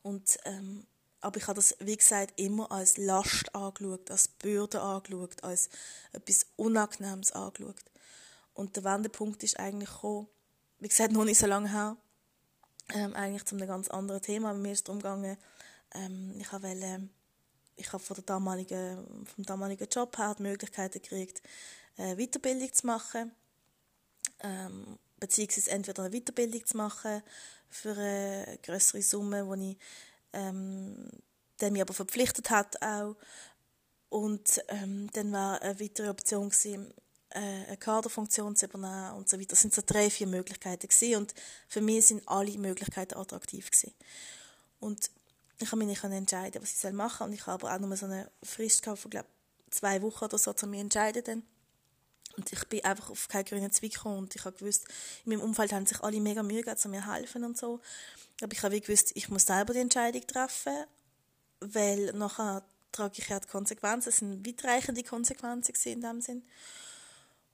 Und, 0.02 0.38
ähm, 0.44 0.86
aber 1.20 1.36
ich 1.36 1.46
habe 1.46 1.56
das, 1.56 1.76
wie 1.78 1.96
gesagt, 1.96 2.40
immer 2.40 2.72
als 2.72 2.96
Last 2.96 3.54
angeschaut, 3.54 4.10
als 4.10 4.28
Bürde 4.28 4.80
angeschaut, 4.80 5.44
als 5.44 5.68
etwas 6.12 6.46
Unangenehmes 6.56 7.32
angeschaut. 7.32 7.76
Und 8.54 8.76
der 8.76 8.84
Wendepunkt 8.84 9.42
ist 9.44 9.58
eigentlich 9.58 9.90
gekommen, 9.90 10.26
wie 10.80 10.88
gesagt, 10.88 11.12
noch 11.12 11.24
nicht 11.24 11.38
so 11.38 11.46
lange 11.46 11.70
her, 11.70 11.96
ähm, 12.92 13.14
eigentlich 13.14 13.44
zu 13.44 13.54
einem 13.54 13.68
ganz 13.68 13.88
anderen 13.88 14.20
Thema. 14.20 14.52
Mir 14.52 14.72
ist 14.72 14.78
es 14.78 14.84
darum 14.84 14.98
gegangen, 14.98 15.36
ähm, 15.94 16.34
ich 16.38 16.52
wollte 16.52 17.08
ich 17.82 17.92
habe 17.92 18.02
von 18.02 18.14
der 18.14 18.24
damaligen, 18.24 19.26
vom 19.26 19.44
damaligen 19.44 19.88
Job 19.88 20.16
her 20.18 20.34
die 20.38 20.42
Möglichkeit 20.42 20.92
gekriegt, 20.92 21.42
eine 21.96 22.16
Weiterbildung 22.16 22.72
zu 22.72 22.86
machen, 22.86 23.32
ähm, 24.40 24.98
beziehungsweise 25.18 25.70
entweder 25.70 26.04
eine 26.04 26.18
Weiterbildung 26.18 26.64
zu 26.64 26.76
machen 26.76 27.22
für 27.68 27.92
eine 27.92 28.58
größere 28.62 29.02
Summe, 29.02 29.46
wo 29.46 29.54
ich 29.54 29.76
ähm, 30.32 31.08
der 31.60 31.70
mich 31.70 31.82
aber 31.82 31.94
verpflichtet 31.94 32.50
hat 32.50 32.80
auch 32.82 33.16
Und 34.08 34.62
ähm, 34.68 35.08
dann 35.12 35.32
war 35.32 35.60
eine 35.62 35.78
weitere 35.80 36.08
Option, 36.08 36.50
gewesen, 36.50 36.92
äh, 37.30 37.38
eine 37.38 37.76
Kaderfunktion 37.76 38.56
zu 38.56 38.66
übernehmen 38.66 39.12
und 39.16 39.28
so 39.28 39.38
weiter. 39.38 39.50
Das 39.50 39.60
sind 39.60 39.74
so 39.74 39.82
drei, 39.84 40.10
vier 40.10 40.26
Möglichkeiten 40.26 40.88
gewesen. 40.88 41.16
und 41.16 41.34
für 41.68 41.80
mich 41.80 42.06
sind 42.06 42.26
alle 42.28 42.58
Möglichkeiten 42.58 43.16
attraktiv 43.16 43.70
gewesen. 43.70 43.94
Und 44.80 45.10
ich 45.62 45.73
habe 45.73 45.85
mich 45.85 46.02
entscheiden, 46.02 46.62
was 46.62 46.85
ich 46.85 46.92
machen 46.92 47.19
soll. 47.19 47.28
Und 47.28 47.33
ich 47.35 47.47
habe 47.47 47.64
aber 47.64 47.75
auch 47.75 47.78
nur 47.78 47.97
so 47.97 48.07
eine 48.07 48.31
Frist 48.42 48.83
gehabt 48.83 49.00
von, 49.00 49.11
glaube 49.11 49.28
zwei 49.71 50.02
Wochen 50.02 50.25
oder 50.25 50.38
so, 50.38 50.54
um 50.62 50.71
mich 50.71 50.81
entscheiden 50.81 51.25
dann. 51.25 51.42
Und 52.37 52.52
ich 52.52 52.64
bin 52.69 52.85
einfach 52.85 53.11
auf 53.11 53.28
keinen 53.28 53.45
grünen 53.45 53.71
Zweig 53.73 53.92
gekommen 53.92 54.19
und 54.19 54.35
ich 54.35 54.45
habe 54.45 54.57
gewusst, 54.57 54.87
in 55.25 55.33
meinem 55.33 55.42
Umfeld 55.42 55.73
haben 55.73 55.87
sich 55.87 56.00
alle 56.00 56.21
mega 56.21 56.42
Mühe 56.42 56.62
gegeben, 56.62 56.90
mir 56.90 57.12
helfen 57.12 57.45
und 57.45 57.59
so. 57.59 57.81
Aber 58.40 58.52
ich 58.52 58.62
habe 58.62 58.81
gewusst, 58.81 59.12
ich 59.14 59.28
muss 59.28 59.47
selber 59.47 59.75
die 59.75 59.81
Entscheidung 59.81 60.26
treffen, 60.26 60.85
weil 61.61 62.12
nachher 62.12 62.64
trage 62.90 63.14
ich 63.19 63.28
ja 63.28 63.38
die 63.38 63.49
Konsequenzen, 63.49 64.09
es 64.09 64.19
sind 64.19 64.47
weitreichende 64.47 65.02
Konsequenzen 65.02 65.75
in 65.85 66.00
dem 66.00 66.21
Sinn. 66.21 66.42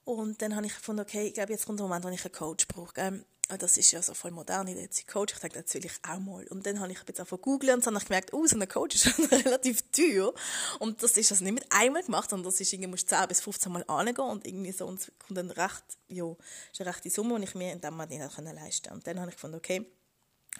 Und 0.04 0.40
dann 0.42 0.54
habe 0.56 0.66
ich 0.66 0.74
gefunden, 0.74 1.02
okay, 1.02 1.26
ich 1.26 1.34
glaube, 1.34 1.52
jetzt 1.52 1.66
kommt 1.66 1.80
der 1.80 1.86
Moment, 1.86 2.04
wo 2.04 2.08
ich 2.08 2.24
einen 2.24 2.32
Coach 2.32 2.66
brauche. 2.68 3.24
Das 3.56 3.78
ist 3.78 3.92
ja 3.92 4.02
so 4.02 4.12
voll 4.12 4.30
modern, 4.30 4.66
ich 4.66 4.76
jetzt 4.76 5.08
Coach. 5.08 5.32
Ich 5.32 5.40
denke, 5.40 5.62
das 5.62 5.72
will 5.72 5.86
ich 5.86 5.92
auch 6.06 6.18
mal. 6.18 6.46
Und 6.48 6.66
dann 6.66 6.80
habe 6.80 6.92
ich 6.92 6.98
jetzt 7.06 7.26
von 7.26 7.40
googeln 7.40 7.74
und 7.76 7.86
dann 7.86 7.94
habe 7.94 8.02
ich 8.02 8.08
gemerkt, 8.08 8.34
oh, 8.34 8.46
so 8.46 8.58
ein 8.58 8.68
Coach 8.68 8.96
ist 8.96 9.04
schon 9.14 9.24
relativ 9.24 9.82
teuer. 9.90 10.34
Und 10.80 11.02
das 11.02 11.16
ist 11.16 11.32
also 11.32 11.44
nicht 11.44 11.54
mit 11.54 11.66
einmal 11.70 12.02
gemacht, 12.02 12.28
sondern 12.28 12.44
das 12.44 12.60
ist 12.60 12.72
irgendwie, 12.72 12.90
musst 12.90 13.08
10 13.08 13.26
bis 13.26 13.40
15 13.40 13.72
Mal 13.72 13.84
angehen 13.88 14.18
und 14.18 14.46
irgendwie 14.46 14.72
so, 14.72 14.86
und 14.86 15.00
kommt 15.18 15.38
dann 15.38 15.50
recht, 15.50 15.84
ja, 16.08 16.30
ist 16.72 16.80
eine 16.80 16.90
rechte 16.90 17.08
Summe, 17.08 17.38
die 17.38 17.44
ich 17.44 17.54
mir 17.54 17.72
in 17.72 17.80
dem 17.80 17.94
Moment 17.94 18.10
nicht 18.10 18.20
leisten 18.36 18.88
konnte. 18.88 18.90
Und 18.90 19.06
dann 19.06 19.20
habe 19.20 19.30
ich 19.30 19.36
gefunden, 19.36 19.56
okay, 19.56 19.86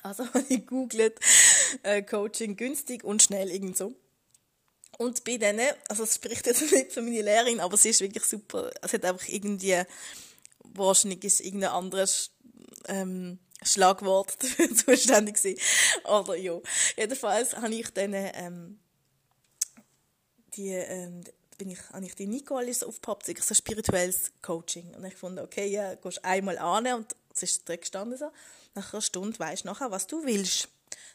also 0.02 0.24
habe 0.34 0.40
ich 0.48 0.60
gegoogelt, 0.60 1.20
äh, 1.82 2.02
Coaching 2.02 2.56
günstig 2.56 3.04
und 3.04 3.22
schnell 3.22 3.50
irgend 3.50 3.76
so. 3.76 3.94
Und 4.96 5.24
bei 5.24 5.36
denen, 5.36 5.74
also 5.88 6.04
es 6.04 6.14
spricht 6.14 6.46
jetzt 6.46 6.62
nicht 6.72 6.92
für 6.92 7.02
meine 7.02 7.22
Lehrerin, 7.22 7.60
aber 7.60 7.76
sie 7.76 7.90
ist 7.90 8.00
wirklich 8.00 8.24
super. 8.24 8.70
Es 8.82 8.92
hat 8.92 9.04
einfach 9.04 9.28
irgendwie, 9.28 9.82
wahrscheinlich 10.64 11.24
ist 11.24 11.40
irgendein 11.40 11.70
anderes 11.70 12.30
ähm, 12.86 13.38
Schlagwort 13.62 14.36
dafür 14.42 14.74
zuständig 14.74 15.36
gewesen. 15.36 15.60
Oder 16.04 16.36
ja. 16.36 16.58
Jedenfalls 16.96 17.56
habe 17.56 17.74
ich 17.74 17.90
dann 17.92 18.12
ähm, 18.14 18.78
die, 20.54 20.70
ähm, 20.70 21.24
bin 21.56 21.70
ich, 21.70 21.90
habe 21.90 22.04
ich 22.04 22.14
die 22.14 22.26
Nicole 22.26 22.72
so 22.72 22.86
aufgepoppt, 22.86 23.26
so 23.26 23.32
ein 23.32 23.54
spirituelles 23.54 24.32
Coaching. 24.42 24.94
Und 24.94 25.04
ich 25.04 25.16
fand, 25.16 25.40
okay, 25.40 25.66
ja, 25.66 25.94
gehst 25.96 26.24
einmal 26.24 26.58
an 26.58 26.86
und 26.94 27.16
es 27.34 27.42
ist 27.42 27.68
direkt 27.68 27.82
gestanden 27.82 28.18
so. 28.18 28.30
Nach 28.74 28.92
einer 28.92 29.02
Stunde 29.02 29.38
weisst 29.38 29.64
du 29.64 29.68
nachher, 29.68 29.90
was 29.90 30.06
du 30.06 30.24
willst. 30.24 30.68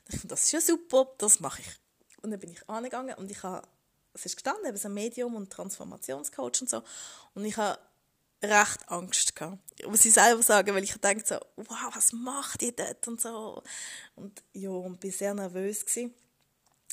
Und 0.06 0.14
ich 0.14 0.20
fand, 0.20 0.32
das 0.32 0.44
ist 0.44 0.52
ja 0.52 0.62
super, 0.62 1.12
das 1.18 1.40
mache 1.40 1.62
ich. 1.62 1.68
Und 2.22 2.32
dann 2.32 2.40
bin 2.40 2.52
ich 2.52 2.70
angegangen 2.70 3.16
und 3.16 3.32
ich 3.32 3.44
habe, 3.44 3.68
es 4.14 4.26
ist 4.26 4.36
gestanden, 4.36 4.66
eben 4.68 4.78
so 4.78 4.88
ein 4.88 4.94
Medium 4.94 5.36
und 5.36 5.52
Transformationscoach 5.52 6.62
und 6.62 6.70
so. 6.70 6.84
Und 7.34 7.46
ich 7.46 7.58
habe 7.58 7.80
recht 8.44 8.90
Angst 8.90 9.36
gehabt. 9.36 9.60
Muss 9.88 10.06
ich 10.06 10.14
selber 10.14 10.44
sagen, 10.44 10.74
weil 10.76 10.84
ich 10.84 10.94
dachte 10.94 11.24
so, 11.26 11.36
wow, 11.56 11.90
was 11.94 12.14
macht 12.14 12.62
ihr 12.62 12.74
dort 12.74 13.08
und 13.08 13.20
so. 13.20 13.64
Und 14.16 14.44
ja, 14.54 14.70
und 14.70 15.00
bin 15.00 15.12
sehr 15.12 15.34
nervös 15.34 15.86
gewesen. 15.86 16.14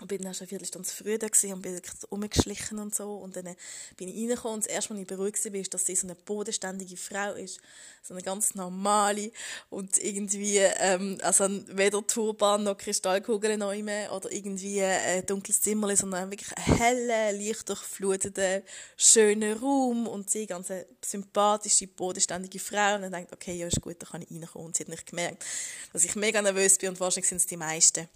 Und 0.01 0.09
bin 0.09 0.23
dann 0.23 0.33
schon 0.35 0.45
eine 0.45 0.49
Viertelstunde 0.49 0.89
zu 0.89 0.97
früh 0.97 1.19
da 1.19 1.27
und 1.53 1.63
bin 1.63 1.81
rumgeschlichen 2.11 2.79
und 2.79 2.95
so. 2.95 3.17
Und 3.17 3.37
dann 3.37 3.55
bin 3.97 4.09
ich 4.09 4.17
reingekommen 4.17 4.55
und 4.55 4.65
das 4.65 4.73
erste, 4.73 4.95
was 4.95 5.01
ich 5.01 5.07
beruhigt 5.07 5.45
war, 5.45 5.55
ist, 5.55 5.75
dass 5.75 5.87
sie 5.87 5.95
so 5.95 6.07
eine 6.07 6.15
bodenständige 6.15 6.97
Frau 6.97 7.35
ist. 7.35 7.61
So 8.03 8.15
eine 8.15 8.23
ganz 8.23 8.55
normale. 8.55 9.31
Und 9.69 9.99
irgendwie, 9.99 10.57
ähm, 10.57 11.19
also 11.23 11.47
weder 11.69 12.07
Turban 12.07 12.65
noch 12.65 12.79
Kristallkugeln 12.79 13.59
noch 13.59 13.75
mehr 13.75 14.13
oder 14.13 14.33
irgendwie 14.33 14.83
ein 14.83 15.27
dunkles 15.27 15.61
Zimmer, 15.61 15.95
sondern 15.95 16.31
wirklich 16.31 16.57
ein 16.57 16.77
heller, 16.79 17.33
leicht 17.33 17.69
durchfluteter, 17.69 18.63
schöner 18.97 19.61
Raum. 19.61 20.07
Und 20.07 20.31
sie 20.31 20.47
ganz 20.47 20.69
sympathische, 21.05 21.87
bodenständige 21.89 22.59
Frau. 22.59 22.95
Und 22.95 23.03
dann 23.03 23.13
denkt, 23.13 23.33
okay, 23.33 23.55
ja, 23.55 23.67
ist 23.67 23.81
gut, 23.83 23.97
da 23.99 24.07
kann 24.07 24.23
ich 24.23 24.31
reinkommen. 24.31 24.67
Und 24.69 24.77
sie 24.77 24.85
hat 24.85 24.89
nicht 24.89 25.07
gemerkt, 25.07 25.45
dass 25.93 26.05
ich 26.05 26.15
mega 26.17 26.41
nervös 26.41 26.79
bin 26.79 26.91
und 26.91 27.01
wahrscheinlich 27.01 27.29
sind 27.29 27.39
es 27.39 27.47
die 27.47 27.57
meisten 27.57 28.09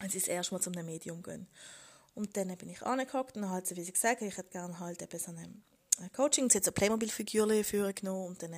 wenn 0.00 0.10
sie 0.10 0.18
das 0.18 0.28
erste 0.28 0.54
Mal 0.54 0.60
zu 0.60 0.70
einem 0.70 0.86
Medium 0.86 1.22
gehen. 1.22 1.46
Und 2.14 2.36
dann 2.36 2.56
bin 2.56 2.68
ich 2.68 2.82
angehockt 2.82 3.36
und 3.36 3.48
halt 3.50 3.66
so, 3.66 3.76
wie 3.76 3.82
sie 3.82 3.92
gesagt 3.92 4.22
ich 4.22 4.36
hätte 4.36 4.50
gerne 4.50 4.78
halt 4.78 5.02
eben 5.02 5.18
so 5.18 5.32
ein 5.32 5.62
Coaching. 6.12 6.48
Sie 6.50 6.58
hat 6.58 6.64
so 6.64 6.72
Playmobil-Figürchen 6.72 7.94
genommen 7.94 8.26
und 8.28 8.42
dann 8.42 8.54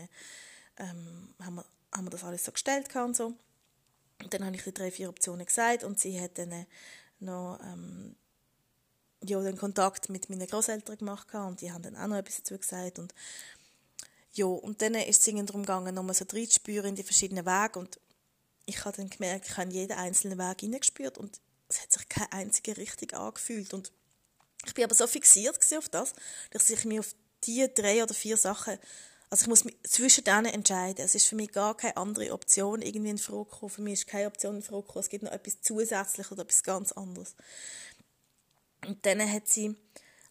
ähm, 0.79 1.35
haben, 1.43 1.57
wir, 1.57 1.65
haben 1.95 2.07
wir 2.07 2.11
das 2.11 2.25
alles 2.25 2.45
so 2.45 2.53
gestellt 2.53 2.95
und 2.97 3.17
so. 3.17 3.35
Und 4.23 4.33
dann 4.33 4.45
habe 4.45 4.57
ich 4.57 4.63
die 4.63 4.73
drei, 4.73 4.91
vier 4.91 5.09
Optionen 5.09 5.45
gesagt 5.47 5.85
und 5.85 5.99
sie 5.99 6.21
hat 6.21 6.39
dann 6.39 6.67
noch 7.21 7.59
ähm, 7.63 8.17
ja, 9.25 9.41
den 9.41 9.57
Kontakt 9.57 10.09
mit 10.09 10.29
meinen 10.31 10.47
Großeltern 10.47 10.99
gemacht 10.99 11.27
und 11.35 11.61
die 11.61 11.73
haben 11.73 11.83
dann 11.83 11.97
auch 11.97 12.07
noch 12.07 12.17
etwas 12.17 12.39
dazu 12.39 12.59
gesagt 12.59 12.99
und 12.99 13.15
ja, 14.33 14.45
und 14.45 14.83
dann 14.83 14.95
ist 14.95 15.27
es 15.27 15.35
darum 15.47 15.63
gegangen, 15.63 15.95
nochmal 15.95 16.15
so 16.15 16.27
reinzuspüren 16.31 16.91
in 16.91 16.95
die 16.95 17.03
verschiedenen 17.03 17.47
Wege 17.47 17.79
und 17.79 17.99
ich 18.67 18.85
habe 18.85 18.97
dann 18.97 19.09
gemerkt, 19.09 19.47
ich 19.49 19.57
habe 19.57 19.71
jeden 19.71 19.97
einzelnen 19.97 20.39
Weg 20.39 20.61
hineingespürt 20.61 21.19
und 21.19 21.41
es 21.69 21.81
hat 21.81 21.93
sich 21.93 22.09
keine 22.09 22.33
einzige 22.33 22.77
richtig 22.77 23.15
angefühlt. 23.15 23.73
Und 23.73 23.93
ich 24.67 24.75
bin 24.75 24.85
aber 24.85 24.95
so 24.95 25.07
fixiert 25.07 25.59
auf 25.77 25.89
das, 25.89 26.15
dass 26.51 26.71
ich 26.71 26.85
mich 26.85 27.01
auf 27.01 27.15
diese 27.45 27.69
drei 27.69 28.03
oder 28.03 28.15
vier 28.15 28.37
Sachen, 28.37 28.79
also 29.31 29.43
ich 29.43 29.49
muss 29.49 29.65
mich 29.65 29.77
zwischen 29.83 30.25
denen 30.25 30.47
entscheiden. 30.47 31.05
Es 31.05 31.15
ist 31.15 31.27
für 31.27 31.37
mich 31.37 31.53
gar 31.53 31.77
keine 31.77 31.97
andere 31.97 32.33
Option 32.33 32.83
irgendwie 32.83 33.11
in 33.11 33.19
Frage 33.19 33.45
gekommen. 33.45 33.71
Für 33.71 33.83
mich 33.83 33.95
ist 33.95 34.07
keine 34.07 34.29
Option 34.29 34.57
in 34.57 34.63
Frage 34.63 34.83
gekommen. 34.83 35.03
Es 35.03 35.09
gibt 35.09 35.25
noch 35.25 35.33
etwas 35.33 35.61
zusätzlich 35.63 36.31
oder 36.31 36.43
etwas 36.43 36.63
ganz 36.63 36.93
anderes. 36.93 37.35
Und 38.87 39.05
dann 39.05 39.33
hat 39.33 39.49
sie, 39.49 39.75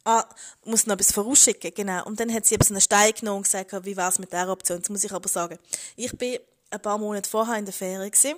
ah, 0.06 0.24
muss 0.64 0.88
noch 0.88 0.94
etwas 0.94 1.12
vorausschicken, 1.12 1.74
genau. 1.74 2.06
Und 2.06 2.20
dann 2.20 2.34
hat 2.34 2.46
sie 2.46 2.56
eben 2.56 2.64
so 2.64 2.74
einen 2.74 2.82
Stein 2.82 3.14
genommen 3.14 3.38
und 3.38 3.44
gesagt, 3.44 3.86
wie 3.86 3.98
war 3.98 4.10
es 4.10 4.20
mit 4.20 4.32
dieser 4.32 4.52
Option. 4.52 4.78
Jetzt 4.78 4.90
muss 4.90 5.04
ich 5.04 5.12
aber 5.12 5.28
sagen, 5.28 5.60
ich 5.98 6.12
bin 6.18 6.40
ein 6.76 6.82
paar 6.82 6.98
Monate 6.98 7.30
vorher 7.30 7.58
in 7.58 7.66
der 7.66 7.74
Ferien 7.74 8.12
gewesen 8.12 8.36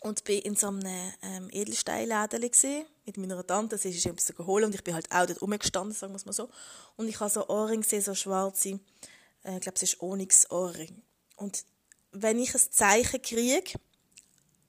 und 0.00 0.24
bin 0.24 0.40
in 0.40 0.56
so 0.56 0.68
einem 0.68 1.12
ähm, 1.22 1.48
Edelsteinladen 1.50 2.40
mit 2.40 3.16
meiner 3.16 3.46
Tante. 3.46 3.78
Sie 3.78 3.90
ist 3.90 4.06
etwas 4.06 4.34
geholt 4.34 4.64
und 4.64 4.74
ich 4.74 4.84
bin 4.84 4.94
halt 4.94 5.10
auch 5.10 5.26
dort 5.26 5.40
rumgestanden, 5.42 5.94
sagen 5.94 6.14
wir 6.14 6.20
mal 6.24 6.32
so. 6.32 6.48
Und 6.96 7.08
ich 7.08 7.20
habe 7.20 7.30
so 7.30 7.48
Ohrringe 7.48 7.82
gesehen, 7.82 8.02
so 8.02 8.14
schwarze, 8.14 8.80
äh, 9.44 9.56
ich 9.56 9.60
glaube, 9.60 9.76
es 9.76 9.82
ist 9.82 10.00
Onyx-Ohrring. 10.00 11.02
Und 11.36 11.64
wenn 12.12 12.38
ich 12.38 12.54
ein 12.54 12.60
Zeichen 12.70 13.20
kriege, 13.22 13.78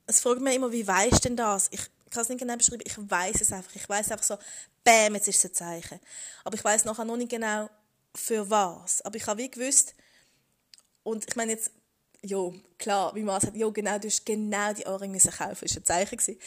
es 0.05 0.19
fragt 0.19 0.41
mich 0.41 0.55
immer, 0.55 0.71
wie 0.71 0.87
weißt 0.87 1.25
denn 1.25 1.35
das? 1.35 1.67
Ich 1.71 1.81
kann 2.09 2.23
es 2.23 2.29
nicht 2.29 2.39
genau 2.39 2.55
beschreiben, 2.55 2.83
ich 2.85 2.97
weiß 2.97 3.41
es 3.41 3.51
einfach. 3.51 3.75
Ich 3.75 3.87
weiß 3.87 4.11
einfach 4.11 4.25
so, 4.25 4.37
bam, 4.83 5.15
jetzt 5.15 5.27
ist 5.27 5.37
es 5.37 5.45
ein 5.45 5.53
Zeichen. 5.53 5.99
Aber 6.43 6.55
ich 6.55 6.63
weiß 6.63 6.85
nachher 6.85 7.05
noch 7.05 7.17
nicht 7.17 7.31
genau, 7.31 7.69
für 8.15 8.49
was. 8.49 9.01
Aber 9.01 9.15
ich 9.15 9.27
habe 9.27 9.41
wie 9.41 9.51
gewusst, 9.51 9.93
und 11.03 11.25
ich 11.27 11.35
meine 11.35 11.53
jetzt, 11.53 11.71
ja, 12.23 12.51
klar, 12.77 13.13
wie 13.15 13.23
man 13.23 13.39
sagt, 13.39 13.55
ja, 13.55 13.69
genau, 13.69 13.97
du 13.99 14.07
hast 14.07 14.25
genau 14.25 14.73
die 14.73 14.85
Ohrringe 14.85 15.19
kaufen, 15.19 15.39
war 15.39 15.77
ein 15.77 15.85
Zeichen. 15.85 16.17
Gewesen. 16.17 16.39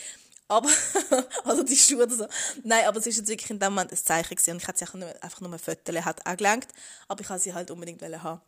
Aber, 0.49 0.69
also 1.45 1.63
die 1.63 1.77
Schuhe 1.77 2.03
oder 2.03 2.15
so. 2.15 2.27
Nein, 2.65 2.85
aber 2.87 2.99
es 2.99 3.07
war 3.07 3.13
jetzt 3.13 3.29
wirklich 3.29 3.51
in 3.51 3.61
dem 3.61 3.73
Moment 3.73 3.93
ein 3.93 3.97
Zeichen 3.97 4.35
gewesen. 4.35 4.51
und 4.53 4.63
ich 4.63 4.67
hätte 4.67 4.79
sie 4.79 4.85
einfach 5.23 5.41
nur 5.41 5.53
ein 5.53 5.59
Foto 5.59 5.93
hat 6.05 6.39
gelenkt, 6.39 6.69
aber 7.07 7.21
ich 7.21 7.31
wollte 7.31 7.45
sie 7.45 7.55
halt 7.55 7.71
unbedingt 7.71 8.03
haben. 8.03 8.41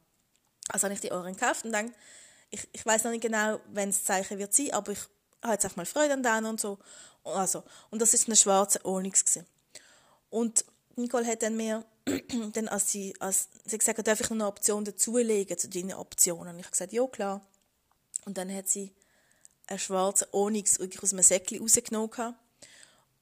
Also 0.69 0.85
habe 0.85 0.95
ich 0.95 1.01
die 1.01 1.13
Ohrringe 1.13 1.37
gekauft 1.37 1.65
und 1.65 1.73
denke, 1.73 1.95
ich, 2.51 2.69
ich 2.73 2.85
weiß 2.85 3.05
noch 3.05 3.13
nicht 3.13 3.23
genau, 3.23 3.61
wenn 3.73 3.91
das 3.91 4.05
Zeichen 4.05 4.39
wird 4.39 4.53
sein, 4.53 4.73
aber 4.73 4.93
ich 4.93 4.99
habe 5.43 5.55
jetzt 5.55 5.67
auch 5.67 5.77
mal 5.77 5.87
Freude 5.87 6.15
an 6.15 6.23
denen 6.23 6.47
und 6.47 6.61
so. 6.61 6.79
Also, 7.25 7.63
und 7.91 8.03
das 8.03 8.15
ist 8.15 8.27
eine 8.27 8.37
schwarze 8.37 8.85
Onyx 8.85 9.25
gewesen. 9.25 9.47
Und 10.29 10.65
Nicole 10.97 11.27
hat 11.27 11.43
dann 11.43 11.57
mir 11.57 11.85
dann 12.53 12.69
als 12.69 12.91
sie, 12.91 13.15
als 13.21 13.49
sie 13.65 13.79
gesagt 13.79 13.99
hat, 13.99 14.07
darf 14.07 14.21
ich 14.21 14.31
noch 14.31 14.37
eine 14.37 14.47
Option 14.47 14.85
dazulegen 14.85 15.57
zu 15.57 15.69
deinen 15.69 15.95
Optionen? 15.95 16.55
Und 16.55 16.59
ich 16.59 16.65
habe 16.65 16.73
gesagt, 16.73 16.93
ja, 16.93 17.07
klar. 17.07 17.41
Und 18.25 18.39
dann 18.39 18.55
hat 18.55 18.69
sie 18.69 18.93
einen 19.67 19.79
schwarzen 19.79 20.29
Onyx 20.33 20.79
wirklich 20.79 21.03
aus 21.03 21.13
einem 21.13 21.23
Säckchen 21.23 21.61
rausgenommen 21.61 22.37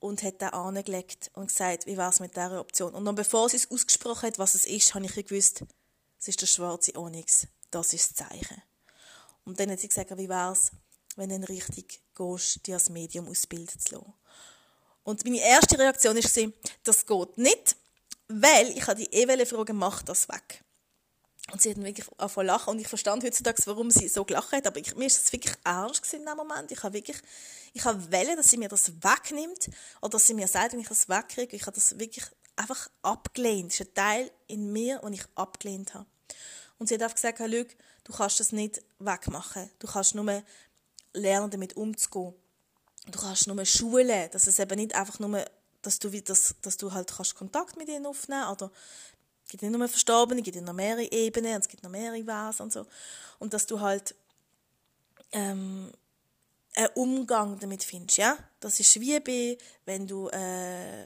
und 0.01 0.23
hat 0.23 0.41
den 0.41 0.49
angelegt 0.49 1.31
und 1.35 1.49
gesagt, 1.49 1.87
wie 1.87 1.97
war 1.97 2.09
es 2.09 2.21
mit 2.21 2.35
dieser 2.35 2.61
Option. 2.61 2.95
Und 2.95 3.05
dann, 3.05 3.15
bevor 3.15 3.49
sie 3.49 3.57
es 3.57 3.71
ausgesprochen 3.71 4.29
hat, 4.29 4.39
was 4.39 4.55
es 4.55 4.65
ist, 4.65 4.95
habe 4.95 5.05
ich 5.05 5.15
gewusst, 5.15 5.65
es 6.19 6.29
ist 6.29 6.41
der 6.41 6.47
schwarze 6.47 6.97
Onyx. 6.97 7.47
Das 7.71 7.93
ist 7.93 8.11
das 8.11 8.29
Zeichen. 8.29 8.63
Und 9.45 9.61
dann 9.61 9.71
hat 9.71 9.81
sie 9.81 9.89
gesagt, 9.89 10.17
wie 10.17 10.29
war 10.29 10.53
es, 10.53 10.73
wenn 11.17 11.29
du 11.29 11.49
richtig 11.49 12.01
gehst, 12.17 12.67
dir 12.67 12.75
als 12.75 12.91
Medium 12.91 13.29
ausbilden 13.29 13.79
zu 13.79 13.95
lassen. 13.95 14.15
Und 15.03 15.25
meine 15.25 15.41
erste 15.41 15.79
Reaktion 15.79 16.17
war, 16.17 16.53
das 16.85 17.07
geht 17.07 17.39
nicht, 17.39 17.77
weil 18.31 18.71
ich 18.77 18.87
habe 18.87 19.01
die 19.01 19.13
Ewelle 19.13 19.45
Frage, 19.45 19.73
macht 19.73 20.09
das 20.09 20.29
weg? 20.29 20.63
Und 21.51 21.61
sie 21.61 21.71
hat 21.71 21.83
wirklich 21.83 22.07
angefangen 22.17 22.47
lachen 22.47 22.71
und 22.71 22.81
ich 22.81 22.87
verstand 22.87 23.25
heutzutage, 23.25 23.61
warum 23.67 23.91
sie 23.91 24.09
so 24.09 24.25
gelacht 24.25 24.53
hat, 24.53 24.67
aber 24.69 24.79
ich, 24.79 24.95
mir 24.95 25.07
ist 25.07 25.25
es 25.25 25.33
wirklich 25.33 25.55
ernst 25.65 26.13
in 26.15 26.25
dem 26.25 26.37
Moment. 26.37 26.71
Ich 26.71 26.83
habe 26.83 26.95
wirklich, 26.95 27.17
ich 27.73 27.85
habe 27.85 28.13
wählen, 28.13 28.37
dass 28.37 28.51
sie 28.51 28.57
mir 28.57 28.69
das 28.69 28.93
wegnimmt 29.03 29.69
oder 30.01 30.11
dass 30.11 30.29
sie 30.29 30.35
mir 30.35 30.47
sagt, 30.47 30.73
wenn 30.73 30.81
ich 30.81 30.89
das 30.89 31.09
wegkriege. 31.09 31.57
Ich 31.57 31.63
habe 31.63 31.75
das 31.75 31.99
wirklich 31.99 32.25
einfach 32.55 32.89
abgelehnt. 33.03 33.73
Das 33.73 33.81
ist 33.81 33.89
ein 33.89 33.95
Teil 33.95 34.31
in 34.47 34.71
mir, 34.73 34.99
den 34.99 35.15
ich 35.15 35.25
abgelehnt 35.35 35.95
habe. 35.95 36.07
Und 36.79 36.89
sie 36.89 36.95
hat 36.95 37.03
einfach 37.03 37.17
gesagt, 37.17 37.41
hey, 37.41 37.49
Luke, 37.49 37.75
du 38.05 38.13
kannst 38.13 38.39
das 38.39 38.53
nicht 38.53 38.81
wegmachen. 39.01 39.71
Du 39.81 39.89
kannst 39.89 40.15
nur 40.15 40.43
lernen, 41.15 41.51
damit 41.51 41.77
umzugehen. 41.77 42.35
Du 43.11 43.19
kannst 43.19 43.49
nur 43.49 43.65
schulen, 43.65 44.31
dass 44.31 44.47
es 44.47 44.59
eben 44.61 44.77
nicht 44.79 44.95
einfach 44.95 45.19
nur 45.19 45.45
dass 45.83 45.99
du, 45.99 46.11
dass, 46.23 46.55
dass 46.63 46.77
du 46.77 46.93
halt 46.93 47.13
kannst 47.15 47.35
Kontakt 47.35 47.77
mit 47.77 47.89
ihnen 47.89 48.07
aufnehmen 48.07 48.49
oder 48.49 48.71
es 49.45 49.51
gibt 49.51 49.63
nicht 49.63 49.77
nur 49.77 49.89
Verstorbene, 49.89 50.41
es 50.41 50.45
gibt 50.45 50.65
noch 50.65 50.73
mehrere 50.73 51.11
Ebenen, 51.11 51.61
es 51.61 51.69
gibt 51.69 51.83
noch 51.83 51.91
mehrere 51.91 52.25
Wesen 52.25 52.63
und 52.63 52.73
so. 52.73 52.87
Und 53.41 53.53
dass 53.53 53.67
du 53.67 53.81
halt 53.81 54.15
ähm, 55.33 55.91
einen 56.77 56.89
Umgang 56.95 57.59
damit 57.59 57.83
findest, 57.83 58.19
ja. 58.19 58.39
Das 58.61 58.79
ist 58.79 59.01
wie 59.01 59.19
bei, 59.19 59.59
wenn 59.87 60.07
du, 60.07 60.29
äh, 60.29 61.05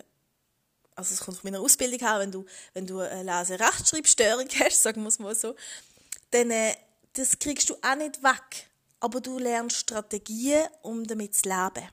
also 0.95 1.14
es 1.14 1.21
kommt 1.21 1.38
von 1.38 1.50
meiner 1.50 1.62
Ausbildung 1.62 2.00
her, 2.00 2.19
wenn 2.19 2.33
du, 2.33 2.45
wenn 2.75 2.87
du 2.87 3.00
eine 3.00 3.23
Lese-Rechtschreibstörung 3.23 4.49
hast, 4.61 4.83
sagen 4.83 5.02
wir 5.02 5.09
es 5.09 5.19
mal 5.19 5.35
so, 5.35 5.54
dann, 6.31 6.50
äh, 6.50 6.75
das 7.14 7.38
kriegst 7.38 7.71
du 7.71 7.76
auch 7.81 7.97
nicht 7.97 8.23
weg. 8.23 8.69
Aber 9.00 9.21
du 9.21 9.38
lernst 9.38 9.76
Strategien, 9.78 10.66
um 10.83 11.07
damit 11.07 11.35
zu 11.35 11.49
leben. 11.49 11.88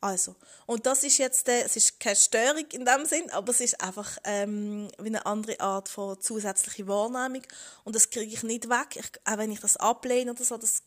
Also, 0.00 0.36
und 0.66 0.86
das 0.86 1.02
ist 1.02 1.18
jetzt, 1.18 1.48
äh, 1.48 1.62
es 1.62 1.74
ist 1.74 1.98
keine 1.98 2.14
Störung 2.14 2.64
in 2.70 2.84
dem 2.84 3.04
Sinn, 3.04 3.28
aber 3.30 3.50
es 3.50 3.60
ist 3.60 3.80
einfach 3.80 4.16
ähm, 4.22 4.88
wie 4.98 5.08
eine 5.08 5.26
andere 5.26 5.58
Art 5.58 5.88
von 5.88 6.20
zusätzlicher 6.20 6.86
Wahrnehmung 6.86 7.42
und 7.82 7.96
das 7.96 8.08
kriege 8.08 8.32
ich 8.32 8.44
nicht 8.44 8.68
weg, 8.68 8.94
ich, 8.94 9.10
auch 9.24 9.38
wenn 9.38 9.50
ich 9.50 9.58
das 9.58 9.76
ablehne 9.76 10.30
oder 10.30 10.44
so, 10.44 10.56
das, 10.56 10.84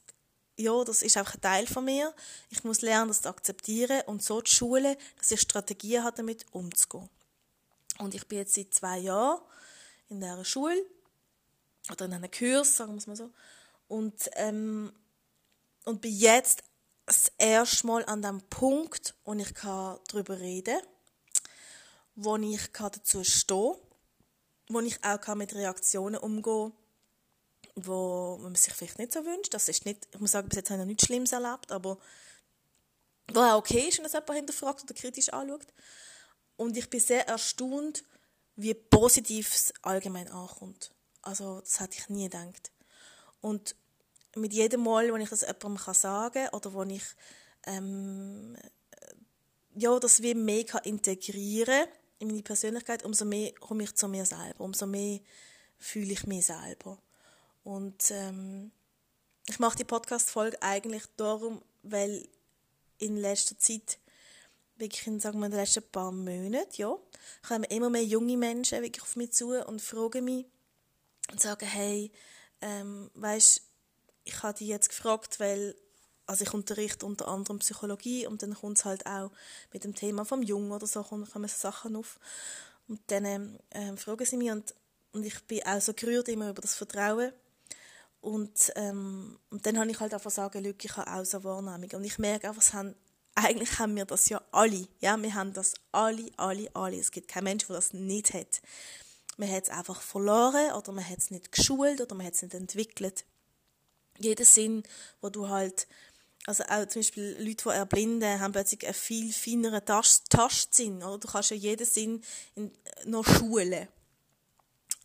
ja, 0.56 0.84
das 0.86 1.02
ist 1.02 1.18
einfach 1.18 1.36
ein 1.36 1.42
Teil 1.42 1.68
von 1.68 1.84
mir. 1.84 2.14
Ich 2.50 2.64
muss 2.64 2.82
lernen, 2.82 3.10
das 3.10 3.22
zu 3.22 3.30
akzeptieren 3.30 4.02
und 4.06 4.24
so 4.24 4.42
zu 4.42 4.56
schulen, 4.56 4.96
dass 5.18 5.32
ich 5.32 5.42
Strategien 5.42 6.04
habe, 6.04 6.16
damit 6.16 6.46
umzugehen. 6.52 7.10
Und 7.98 8.16
ich 8.16 8.26
bin 8.28 8.40
jetzt 8.40 8.54
seit 8.54 8.74
zwei 8.74 9.00
Jahren 9.00 9.42
in 10.10 10.22
dieser 10.22 10.46
Schule 10.46 10.86
oder 11.92 12.06
in 12.06 12.14
einem 12.14 12.32
Kurs, 12.32 12.78
sagen 12.78 12.94
wir 12.94 12.98
es 12.98 13.08
mal 13.08 13.16
so, 13.16 13.30
und, 13.88 14.30
ähm, 14.36 14.94
und 15.84 16.02
bin 16.02 16.14
jetzt 16.14 16.64
das 17.12 17.32
erste 17.38 17.88
Mal 17.88 18.06
an 18.06 18.22
dem 18.22 18.42
Punkt, 18.44 19.16
wo 19.26 19.34
ich 19.34 19.52
darüber 19.54 20.40
reden 20.40 20.80
kann, 20.80 20.88
wo 22.16 22.38
ich 22.38 22.72
dazu 22.72 23.24
stehen 23.24 23.74
kann, 23.74 24.76
wo 24.76 24.80
ich 24.80 25.04
auch 25.04 25.36
mit 25.36 25.54
Reaktionen 25.54 26.18
umgehen 26.18 26.72
kann, 26.72 27.86
wo 27.86 28.38
man 28.42 28.56
sich 28.56 28.74
vielleicht 28.74 28.98
nicht 28.98 29.12
so 29.12 29.26
wünscht. 29.26 29.54
Das 29.54 29.68
ist 29.68 29.86
nicht, 29.86 30.08
ich 30.14 30.20
muss 30.20 30.32
sagen, 30.32 30.48
bis 30.48 30.56
jetzt 30.58 30.70
habe 30.70 30.78
ich 30.78 30.86
noch 30.86 30.88
nichts 30.88 31.06
Schlimmes 31.06 31.34
erlebt, 31.34 31.72
aber 31.72 31.98
wo 33.34 33.40
auch 33.40 33.58
okay 33.58 33.90
ist, 33.90 33.98
wenn 33.98 34.06
es 34.06 34.14
jemand 34.14 34.34
hinterfragt 34.34 34.84
oder 34.84 34.94
kritisch 34.94 35.30
anschaut. 35.34 35.68
Und 36.56 36.78
ich 36.78 36.90
bin 36.90 37.00
sehr 37.00 37.28
erstaunt, 37.28 38.06
wie 38.56 38.74
positiv 38.74 39.54
es 39.54 39.74
allgemein 39.82 40.30
ankommt. 40.30 40.92
Also, 41.22 41.60
das 41.60 41.80
hätte 41.80 41.98
ich 41.98 42.10
nie 42.10 42.30
gedacht. 42.30 42.72
Und 43.42 43.76
mit 44.36 44.54
jedem 44.54 44.84
Mal, 44.84 45.12
wenn 45.14 45.22
ich 45.22 45.30
das 45.30 45.42
jemandem 45.42 45.78
sagen 45.94 46.46
kann 46.46 46.54
oder 46.54 46.74
wo 46.74 46.84
ich 46.84 47.04
ähm, 47.66 48.56
ja, 49.76 49.98
das 50.00 50.22
wie 50.22 50.34
mehr 50.34 50.66
kann 50.66 50.84
integrieren 50.84 51.88
in 52.20 52.28
meine 52.28 52.44
Persönlichkeit, 52.44 53.04
umso 53.04 53.26
mehr 53.26 53.52
komme 53.54 53.84
ich 53.84 53.96
zu 53.96 54.08
mir 54.08 54.26
selber, 54.26 54.64
umso 54.64 54.86
mehr 54.86 55.20
fühle 55.78 56.14
ich 56.14 56.28
mich 56.28 56.46
selber. 56.46 56.98
Und 57.64 58.12
ähm, 58.12 58.72
ich 59.48 59.60
mache 59.60 59.78
die 59.78 59.84
Podcast-Folge 59.84 60.62
eigentlich 60.62 61.04
darum, 61.18 61.62
weil 61.84 62.28
in 63.00 63.18
letzter 63.18 63.58
Zeit, 63.58 63.98
wirklich 64.78 65.08
in, 65.08 65.20
sagen 65.20 65.40
wir, 65.40 65.46
in 65.46 65.52
den 65.52 65.60
letzten 65.60 65.84
paar 65.84 66.12
Monaten, 66.12 66.70
ja, 66.76 66.96
kommen 67.48 67.64
immer 67.66 67.90
mehr 67.90 68.04
junge 68.04 68.38
Menschen 68.38 68.82
wirklich 68.82 69.02
auf 69.02 69.16
mich 69.16 69.32
zu 69.32 69.66
und 69.66 69.82
fragen 69.82 70.26
mich 70.26 70.46
und 71.32 71.42
sagen, 71.42 71.66
hey, 71.66 72.12
ähm, 72.62 73.10
weißt 73.16 73.62
ich 74.24 74.44
habe 74.44 74.58
die 74.58 74.68
jetzt 74.68 74.90
gefragt, 74.90 75.40
weil 75.40 75.76
also 76.32 76.44
ich 76.44 76.54
unterrichte 76.54 77.06
unter 77.06 77.28
anderem 77.28 77.60
Psychologie 77.60 78.26
und 78.26 78.42
dann 78.42 78.54
kommt 78.54 78.78
es 78.78 78.86
halt 78.86 79.06
auch 79.06 79.32
mit 79.74 79.84
dem 79.84 79.94
Thema 79.96 80.24
vom 80.24 80.42
Jungen 80.42 80.72
oder 80.72 80.88
so, 80.88 81.04
kommen 81.04 81.26
so 81.26 81.48
Sachen 81.48 81.96
auf. 81.96 82.20
Und 82.88 83.02
dann 83.08 83.60
ähm, 83.72 83.98
fragen 83.98 84.26
sie 84.26 84.38
mich 84.38 84.52
und, 84.52 84.74
und 85.12 85.26
ich 85.26 85.44
bin 85.44 85.64
auch 85.66 85.82
so 85.82 85.94
gerührt 85.94 86.30
immer 86.30 86.50
über 86.50 86.62
das 86.62 86.76
Vertrauen. 86.76 87.34
Und, 88.22 88.72
ähm, 88.76 89.40
und 89.50 89.66
dann 89.66 89.78
habe 89.78 89.92
ich 89.92 90.00
halt 90.00 90.14
einfach 90.14 90.32
sagen, 90.32 90.64
Leute, 90.64 90.86
ich 90.86 90.96
habe 90.96 91.12
auch 91.12 91.26
so 91.26 91.44
Wahrnehmung. 91.44 91.90
Und 91.94 92.04
ich 92.04 92.18
merke 92.20 92.48
einfach, 92.50 92.74
haben, 92.74 92.96
eigentlich 93.36 93.80
haben 93.80 93.96
wir 93.96 94.06
das 94.06 94.30
ja 94.30 94.42
alle. 94.52 94.88
Ja, 95.00 95.22
wir 95.22 95.34
haben 95.34 95.54
das 95.54 95.74
alle, 95.92 96.30
alle, 96.38 96.70
alle. 96.74 97.00
Es 97.00 97.12
gibt 97.12 97.28
keinen 97.28 97.46
Mensch, 97.46 97.66
der 97.68 97.76
das 97.76 97.94
nicht 97.94 98.34
hat. 98.34 98.62
Man 99.38 99.52
hat 99.52 99.64
es 99.64 99.70
einfach 99.70 100.02
verloren 100.02 100.72
oder 100.74 100.92
man 100.92 101.08
hat 101.08 101.18
es 101.18 101.32
nicht 101.32 101.52
geschult 101.52 102.00
oder 102.00 102.16
man 102.16 102.28
hat 102.28 102.36
es 102.36 102.42
nicht 102.42 102.54
entwickelt 102.54 103.26
jeden 104.22 104.46
Sinn, 104.46 104.84
wo 105.22 105.30
du 105.30 105.50
halt, 105.50 105.88
also 106.46 106.64
auch 106.64 106.88
zum 106.88 107.02
Beispiel 107.02 107.36
Leute, 107.40 107.64
die 107.64 107.70
erblinden, 107.70 108.40
haben 108.40 108.52
plötzlich 108.52 108.86
einen 108.86 108.94
viel 108.94 109.32
feineren 109.34 109.86
Tast 109.86 110.30
Tastsinn, 110.30 111.04
oder? 111.04 111.20
Du 111.20 111.28
kannst 111.28 111.52
ja 111.52 111.58
jeden 111.58 111.86
Sinn 111.86 112.24
in, 112.56 112.72
noch 113.06 113.26
schulen. 113.26 113.88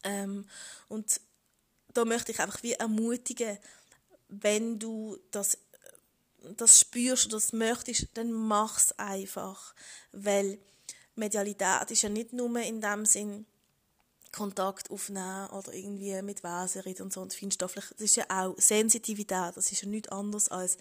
Ähm, 0.05 0.47
und 0.89 1.21
da 1.93 2.05
möchte 2.05 2.33
ich 2.33 2.41
einfach 2.41 2.63
wie 2.63 2.73
ermutigen, 2.73 3.59
wenn 4.29 4.79
du 4.79 5.19
das, 5.31 5.59
das 6.57 6.81
spürst 6.81 7.27
oder 7.27 7.37
das 7.37 7.53
möchtest, 7.53 8.09
dann 8.15 8.33
mach 8.33 8.79
es 8.79 8.99
einfach. 8.99 9.75
Weil 10.13 10.59
Medialität 11.15 11.91
ist 11.91 12.03
ja 12.03 12.09
nicht 12.09 12.33
nur 12.33 12.59
in 12.61 12.81
dem 12.81 13.07
Sinn, 13.07 13.47
Kontakt 14.37 14.91
aufnehmen 14.91 15.49
oder 15.49 15.73
irgendwie 15.73 16.21
mit 16.23 16.45
Wesen 16.45 16.83
reden 16.83 17.03
und 17.03 17.13
so 17.13 17.23
und 17.23 17.33
feinstofflich. 17.33 17.85
Das 17.91 18.01
ist 18.01 18.17
ja 18.17 18.25
auch 18.29 18.55
Sensitivität, 18.59 19.57
das 19.57 19.73
ist 19.73 19.83
ja 19.83 19.89
nichts 19.89 20.11
anderes 20.11 20.49
als 20.49 20.77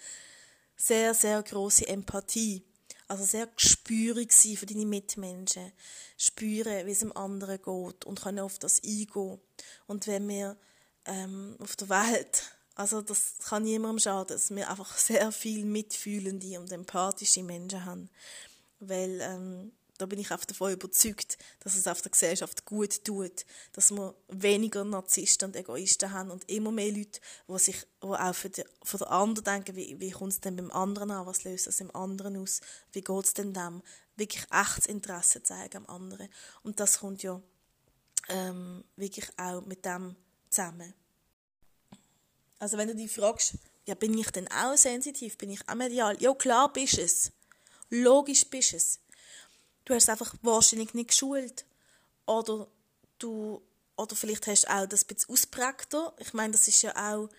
sehr, 0.76 1.14
sehr 1.14 1.42
große 1.42 1.88
Empathie. 1.88 2.64
Also 3.08 3.24
sehr 3.24 3.48
gespürig 3.48 4.34
sein 4.34 4.58
für 4.58 4.66
deine 4.66 4.86
Mitmenschen. 4.86 5.72
Spüren, 6.18 6.86
wie 6.88 6.92
es 6.92 7.00
dem 7.00 7.16
anderen 7.16 7.58
geht 7.58 8.06
und 8.06 8.22
können 8.22 8.40
auf 8.40 8.58
das 8.58 8.84
eingehen. 8.84 9.40
Und 9.86 10.08
wenn 10.08 10.28
wir 10.28 10.58
ähm, 11.06 11.56
auf 11.60 11.76
der 11.76 11.90
Welt, 11.90 12.52
also 12.74 13.02
das 13.02 13.36
kann 13.48 13.64
niemandem 13.64 14.00
schaden, 14.00 14.36
dass 14.36 14.50
wir 14.50 14.70
einfach 14.70 14.98
sehr 14.98 15.32
viel 15.32 15.66
mitfühlende 15.66 16.60
und 16.60 16.72
empathische 16.72 17.44
Menschen 17.44 17.86
haben. 17.86 18.10
Weil 18.80 19.20
ähm, 19.22 19.72
da 19.98 20.06
bin 20.06 20.20
ich 20.20 20.32
auch 20.32 20.44
davon 20.44 20.74
überzeugt, 20.74 21.38
dass 21.60 21.76
es 21.76 21.88
auf 21.88 22.02
der 22.02 22.12
Gesellschaft 22.12 22.66
gut 22.66 23.04
tut, 23.04 23.46
dass 23.72 23.92
wir 23.92 24.16
weniger 24.28 24.84
Narzissten 24.84 25.50
und 25.50 25.56
Egoisten 25.56 26.12
haben 26.12 26.32
und 26.32 26.50
immer 26.50 26.72
mehr 26.72 26.92
Leute, 26.92 27.20
die 27.48 27.60
sich 27.60 27.86
die 28.04 28.08
auch 28.08 28.36
für, 28.36 28.50
die, 28.50 28.64
für 28.84 28.98
den 28.98 29.08
anderen 29.08 29.44
denken, 29.44 29.76
wie, 29.76 30.00
wie 30.00 30.12
kommt 30.12 30.34
es 30.34 30.42
denn 30.42 30.56
beim 30.56 30.72
anderen 30.72 31.12
an, 31.12 31.26
was 31.26 31.44
löst 31.44 31.68
es 31.68 31.80
im 31.80 31.96
anderen 31.96 32.38
aus, 32.38 32.62
wie 32.92 33.02
geht 33.02 33.26
es 33.26 33.34
denn 33.34 33.54
dem, 33.54 33.82
wirklich 34.16 34.46
echtes 34.52 34.86
Interesse 34.86 35.44
zeigen 35.44 35.78
am 35.78 35.86
anderen. 35.88 36.30
Und 36.64 36.80
das 36.80 37.00
kommt 37.00 37.24
ja 37.24 37.42
ähm, 38.30 38.84
wirklich 38.96 39.28
auch 39.38 39.66
mit 39.66 39.86
dem 39.86 40.16
zusammen. 40.50 40.94
Also 42.60 42.78
wenn 42.78 42.88
du 42.88 42.96
dich 42.96 43.12
fragst, 43.12 43.56
ja, 43.86 43.96
bin 43.96 44.18
ich 44.18 44.32
denn 44.32 44.48
auch 44.52 44.76
sensitiv, 44.76 45.38
bin 45.38 45.52
ich 45.52 45.68
auch 45.70 45.76
medial? 45.76 46.20
Ja, 46.22 46.34
klar 46.34 46.72
bist 46.72 46.98
es. 46.98 47.32
Logisch 47.90 48.46
bist 48.46 48.74
es. 48.74 49.00
Du 49.86 49.94
hast 49.94 50.10
einfach 50.10 50.34
wahrscheinlich 50.42 50.94
nicht 50.94 51.10
geschult. 51.10 51.66
Oder 52.26 52.68
du, 53.20 53.62
oder 53.96 54.16
vielleicht 54.16 54.48
hast 54.48 54.64
du 54.64 54.74
auch 54.74 54.86
das 54.88 55.04
ein 55.04 55.08
bisschen 55.08 55.34
ausprägter. 55.34 56.14
Ich 56.20 56.34
meine, 56.34 56.52
das 56.52 56.68
ist 56.68 56.82
ja 56.82 56.94
auch, 56.96 57.30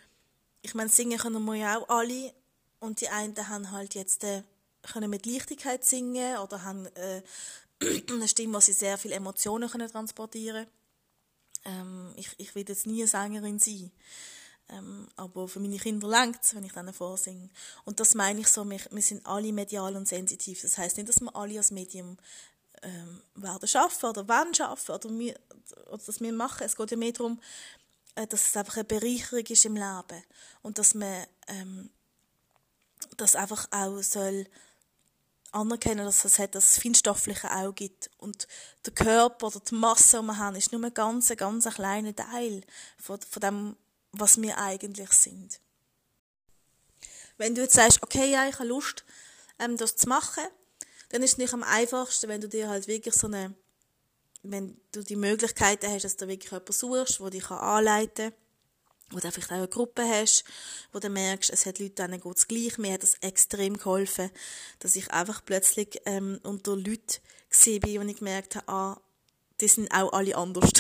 ich 0.63 0.75
meine, 0.75 0.89
singen 0.89 1.19
können 1.19 1.45
wir 1.45 1.55
ja 1.55 1.79
auch 1.79 1.89
alle. 1.89 2.33
Und 2.79 3.01
die 3.01 3.09
einen 3.09 3.49
haben 3.49 3.71
halt 3.73 3.95
jetzt, 3.95 4.25
äh, 4.25 4.43
können 4.83 5.11
mit 5.11 5.27
Leichtigkeit 5.27 5.85
singen 5.85 6.39
oder 6.39 6.63
haben 6.63 6.87
äh, 6.95 7.23
eine 8.09 8.29
Stimme, 8.29 8.55
wo 8.55 8.61
sie 8.61 8.73
sehr 8.73 8.97
viele 8.97 9.17
Emotionen 9.17 9.69
können 9.69 9.91
transportieren 9.91 10.67
können. 11.65 11.81
Ähm, 11.81 12.13
ich, 12.17 12.31
ich 12.39 12.55
will 12.55 12.65
jetzt 12.69 12.87
nie 12.87 13.01
eine 13.03 13.09
Sängerin 13.09 13.59
sein. 13.59 13.91
Ähm, 14.69 15.09
aber 15.17 15.47
für 15.47 15.61
meine 15.61 15.79
Kinder 15.79 16.09
langt 16.09 16.43
es, 16.43 16.55
wenn 16.55 16.65
ich 16.65 16.73
denen 16.73 16.93
vorsinge. 16.93 17.49
Und 17.85 18.01
das 18.01 18.15
meine 18.15 18.41
ich 18.41 18.49
so, 18.49 18.69
wir, 18.69 18.81
wir 18.91 19.03
sind 19.03 19.25
alle 19.27 19.53
medial 19.53 19.97
und 19.97 20.09
sensitiv. 20.09 20.63
Das 20.63 20.77
heißt 20.77 20.97
nicht, 20.97 21.09
dass 21.09 21.21
wir 21.21 21.35
alle 21.37 21.59
als 21.59 21.71
Medium 21.71 22.19
ähm, 22.83 23.23
werden 23.35 23.69
schaffen 23.69 24.11
oder 24.11 24.29
wollen 24.29 24.55
schaffen 24.55 24.95
oder, 24.95 25.11
wir, 25.11 25.39
oder 25.89 26.03
dass 26.05 26.21
wir 26.21 26.33
machen. 26.33 26.65
Es 26.65 26.77
geht 26.77 26.91
ja 26.91 26.97
mehr 26.97 27.13
darum, 27.13 27.41
äh, 28.17 28.27
dass 28.27 28.49
es 28.49 28.57
einfach 28.57 28.77
eine 28.77 28.85
Bereicherung 28.85 29.47
ist 29.47 29.65
im 29.65 29.75
Leben 29.75 30.23
und 30.63 30.79
dass 30.79 30.95
man 30.95 31.27
ähm, 31.49 31.91
das 33.17 33.37
einfach 33.37 33.69
auch 33.71 34.03
soll 34.03 34.47
anerkennen, 35.53 36.05
dass 36.05 36.25
es 36.25 36.39
hat 36.39 36.55
das 36.55 36.79
feinstoffliche 36.79 37.51
auch 37.51 37.75
gibt. 37.75 38.11
Und 38.19 38.47
der 38.85 38.93
Körper 38.93 39.47
oder 39.47 39.61
die 39.61 39.75
Masse, 39.75 40.21
die 40.21 40.27
wir 40.27 40.39
haben, 40.39 40.57
ist 40.57 40.73
nur 40.73 40.83
ein 40.85 40.93
ganz, 40.93 41.35
ganz 41.37 41.69
kleiner 41.75 42.15
Teil 42.15 42.63
von, 42.99 43.21
von 43.21 43.41
dem, 43.41 43.77
was 44.21 44.41
wir 44.41 44.59
eigentlich 44.59 45.11
sind. 45.13 45.61
Wenn 47.37 47.55
du 47.55 47.63
jetzt 47.63 47.75
sagst, 47.75 48.03
okay, 48.03 48.31
ja, 48.31 48.49
ich 48.49 48.55
habe 48.59 48.69
Lust, 48.69 49.05
ähm, 49.59 49.77
das 49.77 49.97
zu 49.97 50.09
machen, 50.09 50.45
dann 51.11 51.23
ist 51.23 51.33
es 51.33 51.39
nicht 51.39 51.53
am 51.53 51.63
einfachsten, 51.63 52.29
wenn 52.29 52.41
du 52.41 52.49
dir 52.49 52.69
halt 52.69 52.89
wirklich 52.89 53.15
so 53.15 53.27
eine, 53.27 53.55
wenn 54.43 54.81
du 54.93 55.03
die 55.03 55.17
Möglichkeiten 55.17 55.91
hast, 55.91 56.05
dass 56.05 56.17
du 56.17 56.29
wirklich 56.29 56.51
jemanden 56.51 56.73
suchst, 56.73 57.21
der 57.21 57.31
dich 57.31 57.51
anleiten 57.51 58.31
kann. 58.31 58.41
wo 59.11 59.21
du 59.21 59.31
vielleicht 59.31 59.53
auch 59.53 59.57
eine 59.57 59.69
Gruppe 59.69 60.03
hast, 60.03 60.45
wo 60.93 60.99
du 60.99 61.09
merkst, 61.09 61.51
es 61.51 61.67
hat 61.67 61.79
Leute, 61.79 61.95
denen 61.95 62.21
geht 62.21 62.37
es 62.37 62.49
gleich. 62.49 62.79
Mir 62.79 62.95
hat 62.95 63.03
das 63.03 63.15
extrem 63.21 63.77
geholfen, 63.77 64.31
dass 64.81 64.97
ich 64.97 65.11
einfach 65.13 65.45
plötzlich 65.45 66.01
ähm, 66.07 66.41
unter 66.43 66.75
Leuten 66.75 67.21
bin, 67.65 68.01
wo 68.01 68.09
ich 68.09 68.17
gemerkt 68.17 68.57
habe, 68.57 68.69
ah, 68.69 69.01
die 69.61 69.69
sind 69.69 69.91
auch 69.93 70.13
alle 70.13 70.37
anders. 70.37 70.71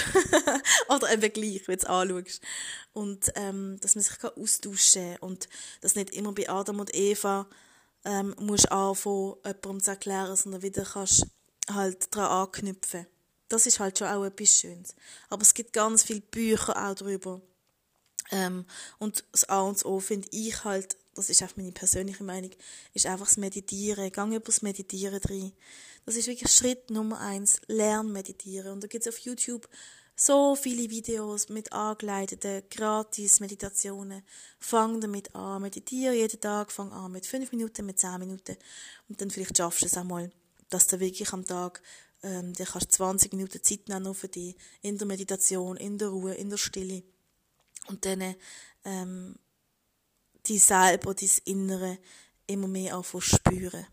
Oder 0.89 1.13
eben 1.13 1.33
gleich, 1.33 1.67
wenn 1.67 1.79
du 1.79 1.83
es 1.83 1.85
anschaust. 1.85 2.41
Und 2.93 3.33
ähm, 3.35 3.79
dass 3.81 3.95
man 3.95 4.05
sich 4.05 4.23
austauschen 4.25 5.13
kann 5.13 5.29
und 5.29 5.49
dass 5.81 5.95
nicht 5.95 6.11
immer 6.11 6.33
bei 6.33 6.49
Adam 6.49 6.81
und 6.81 6.95
Eva 6.95 7.47
ähm, 8.05 8.35
musst 8.39 8.71
anfangen, 8.71 9.35
jemandem 9.45 9.83
zu 9.83 9.91
erklären, 9.91 10.37
sondern 10.37 10.63
wieder 10.63 10.85
kannst 10.85 11.27
halt 11.71 12.15
daran 12.15 12.47
anknüpfen. 12.47 13.07
Das 13.49 13.67
ist 13.67 13.81
halt 13.81 13.99
schon 13.99 14.09
auch 14.09 14.25
etwas 14.25 14.57
Schönes. 14.57 14.95
Aber 15.29 15.43
es 15.43 15.55
gibt 15.55 15.73
ganz 15.73 16.03
viele 16.03 16.21
Bücher 16.21 16.77
auch 16.77 16.95
darüber. 16.95 17.41
Ähm, 18.31 18.65
und 18.99 19.25
das 19.33 19.49
A 19.49 19.61
und 19.61 19.85
O 19.85 20.01
finde 20.01 20.29
ich 20.33 20.65
halt, 20.65 20.97
das 21.17 21.31
ist 21.31 21.43
auch 21.43 21.57
meine 21.57 21.73
persönliche 21.73 22.23
Meinung, 22.23 22.51
ist 22.95 23.07
einfach 23.07 23.27
das 23.27 23.37
Meditieren. 23.37 24.13
Gang 24.13 24.33
über 24.33 24.45
das 24.45 24.63
Meditieren 24.63 25.21
drin. 25.21 25.53
Das 26.05 26.17
ist 26.17 26.29
wirklich 26.29 26.51
Schritt 26.53 26.91
Nummer 26.91 27.21
eins. 27.21 27.61
Lern 27.67 28.13
meditieren. 28.13 28.73
Und 28.73 28.85
da 28.85 28.87
gibt 28.87 29.07
es 29.07 29.13
auf 29.13 29.19
YouTube 29.21 29.69
so 30.19 30.57
viele 30.57 30.89
Videos 30.89 31.51
mit 31.51 31.73
angeleiteten, 31.73 32.63
gratis 32.71 33.41
Meditationen. 33.41 34.23
Fang 34.59 35.01
damit 35.01 35.35
an. 35.35 35.63
Meditiere 35.63 36.15
jeden 36.15 36.41
Tag. 36.41 36.73
Fang 36.73 36.93
an 36.93 37.13
mit 37.13 37.27
fünf 37.27 37.53
Minuten, 37.53 37.85
mit 37.85 37.99
zehn 37.99 38.19
Minuten. 38.19 38.57
Und 39.09 39.21
dann 39.21 39.31
vielleicht 39.31 39.57
schaffst 39.57 39.83
du 39.83 39.87
es 39.87 39.97
einmal, 39.97 40.31
dass 40.71 40.87
du 40.87 41.01
wirklich 41.01 41.33
am 41.33 41.45
Tag 41.45 41.83
ähm, 42.23 42.55
dir 42.55 42.67
kannst 42.67 42.93
20 42.93 43.33
Minuten 43.33 43.63
Zeit 43.63 43.89
nehmen 43.89 44.15
für 44.15 44.29
dich. 44.29 44.57
In 44.81 44.97
der 44.97 45.07
Meditation, 45.07 45.77
in 45.77 45.99
der 45.99 46.09
Ruhe, 46.09 46.35
in 46.35 46.51
der 46.51 46.57
Stille. 46.57 47.03
Und 47.89 48.05
dann 48.05 48.35
ähm, 48.85 49.37
die 50.49 50.59
selber, 50.59 51.15
dein 51.15 51.31
Innere 51.45 51.99
immer 52.47 52.69
mehr 52.69 52.95
anfangen 52.95 53.23
spüren. 53.23 53.87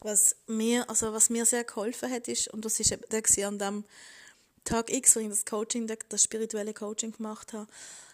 Was 0.00 0.36
mir, 0.46 0.88
also 0.88 1.12
was 1.12 1.30
mir 1.30 1.46
sehr 1.46 1.64
geholfen 1.64 2.10
hat, 2.10 2.28
ist, 2.28 2.48
und 2.48 2.64
das 2.64 2.78
ist 2.78 2.92
eben 2.92 3.44
an 3.44 3.58
dem 3.58 3.84
Tag 4.64 4.92
X, 4.92 5.16
wo 5.16 5.20
ich 5.20 5.28
das 5.28 5.44
Coaching, 5.44 5.86
das 5.86 6.22
spirituelle 6.22 6.74
Coaching 6.74 7.12
gemacht 7.12 7.52
habe, 7.52 7.66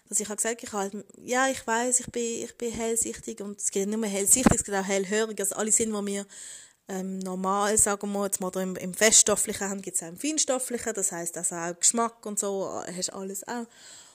dass 0.09 0.21
ich 0.21 0.29
habe 0.29 0.37
gesagt, 0.37 0.63
ich 0.63 0.73
halt, 0.73 0.95
ja, 1.25 1.49
ich 1.49 1.67
weiß, 1.67 2.01
ich 2.01 2.07
bin, 2.07 2.45
ich 2.45 2.57
bin 2.57 2.73
hellsichtig 2.73 3.41
und 3.41 3.59
es 3.59 3.71
geht 3.71 3.89
nicht 3.89 3.99
nur 3.99 4.07
hellsichtig, 4.07 4.53
es 4.55 4.65
geht 4.65 4.75
auch 4.75 4.85
hellhörig, 4.85 5.41
also 5.41 5.57
alle 5.57 5.73
sind, 5.73 5.93
wo 5.93 6.05
wir 6.05 6.27
ähm, 6.89 7.19
normal, 7.19 7.79
sagen 7.79 8.13
wir 8.13 8.25
jetzt 8.25 8.41
mal 8.41 8.55
im, 8.57 8.77
im 8.77 8.93
Feststofflichen 8.93 9.71
haben, 9.71 9.83
gibt 9.83 9.97
es 9.97 10.03
auch 10.03 10.09
im 10.09 10.19
Feinstofflichen, 10.19 10.93
das 10.95 11.13
heißt 11.13 11.37
also 11.39 11.55
auch 11.55 11.79
Geschmack 11.79 12.27
und 12.27 12.39
so, 12.39 12.83
hast 12.97 13.11
alles 13.11 13.47
auch. 13.49 13.67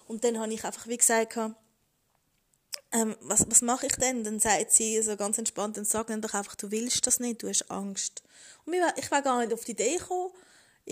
Und 0.08 0.24
dann 0.24 0.40
habe 0.40 0.54
ich 0.54 0.64
einfach 0.64 0.88
wie 0.88 0.98
gesagt, 0.98 1.38
ähm, 2.92 3.16
was, 3.22 3.46
was 3.50 3.62
mache 3.62 3.88
ich 3.88 3.96
denn? 3.96 4.24
Dann 4.24 4.40
sagt 4.40 4.72
sie 4.72 5.02
so 5.02 5.16
ganz 5.18 5.38
entspannt, 5.38 5.78
dann 5.78 5.86
sag 5.86 6.08
dann 6.08 6.22
doch 6.22 6.34
einfach, 6.34 6.56
du 6.56 6.72
willst 6.72 7.06
das 7.08 7.20
nicht, 7.20 7.44
du 7.44 7.50
hast 7.50 7.70
Angst. 7.70 8.24
Und 8.66 8.76
ich 8.96 9.12
war 9.12 9.22
gar 9.22 9.40
nicht 9.40 9.54
auf 9.54 9.66
die 9.66 9.72
Idee 9.72 9.98
gekommen, 9.98 10.32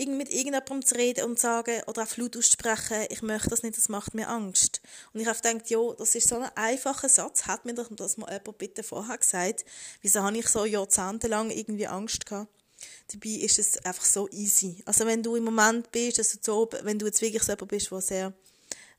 mit 0.04 0.28
irgendjemandem 0.28 0.84
zu 0.84 0.94
reden 0.94 1.24
und 1.24 1.38
zu 1.38 1.42
sagen 1.42 1.82
oder 1.86 2.02
auf 2.02 2.16
laut 2.18 2.36
auszusprechen, 2.36 3.06
ich 3.08 3.22
möchte 3.22 3.48
das 3.48 3.62
nicht, 3.62 3.78
das 3.78 3.88
macht 3.88 4.14
mir 4.14 4.28
Angst. 4.28 4.82
Und 5.12 5.20
ich 5.20 5.26
habe 5.26 5.38
gedacht, 5.40 5.70
ja, 5.70 5.78
das 5.96 6.14
ist 6.14 6.28
so 6.28 6.38
ein 6.38 6.50
einfacher 6.54 7.08
Satz, 7.08 7.46
hat 7.46 7.64
mir 7.64 7.74
doch 7.74 7.88
das 7.90 8.18
mal 8.18 8.30
jemand 8.30 8.58
bitte 8.58 8.82
vorher 8.82 9.16
gesagt. 9.16 9.64
Wieso 10.02 10.22
habe 10.22 10.36
ich 10.36 10.48
so 10.48 10.66
jahrzehntelang 10.66 11.50
irgendwie 11.50 11.86
Angst 11.86 12.26
gehabt? 12.26 12.52
Dabei 13.10 13.30
ist 13.30 13.58
es 13.58 13.82
einfach 13.86 14.04
so 14.04 14.28
easy. 14.30 14.82
Also 14.84 15.06
wenn 15.06 15.22
du 15.22 15.34
im 15.36 15.44
Moment 15.44 15.90
bist, 15.92 16.18
also 16.18 16.38
so, 16.42 16.68
wenn 16.82 16.98
du 16.98 17.06
jetzt 17.06 17.22
wirklich 17.22 17.42
so 17.42 17.52
jemand 17.52 17.68
bist, 17.68 17.90
der 17.90 18.00
sehr 18.02 18.32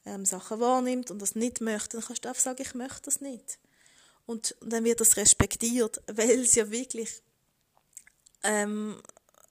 ähm, 0.07 0.25
Sachen 0.25 0.59
wahrnimmt 0.59 1.11
und 1.11 1.21
das 1.21 1.35
nicht 1.35 1.61
möchte, 1.61 1.97
dann 1.97 2.05
kannst 2.05 2.25
du 2.25 2.29
einfach 2.29 2.41
sagen, 2.41 2.61
ich 2.61 2.73
möchte 2.73 3.03
das 3.03 3.21
nicht. 3.21 3.59
Und, 4.25 4.55
dann 4.61 4.83
wird 4.83 5.01
das 5.01 5.17
respektiert, 5.17 6.01
weil 6.07 6.41
es 6.41 6.55
ja 6.55 6.71
wirklich 6.71 7.21
ähm, 8.43 9.01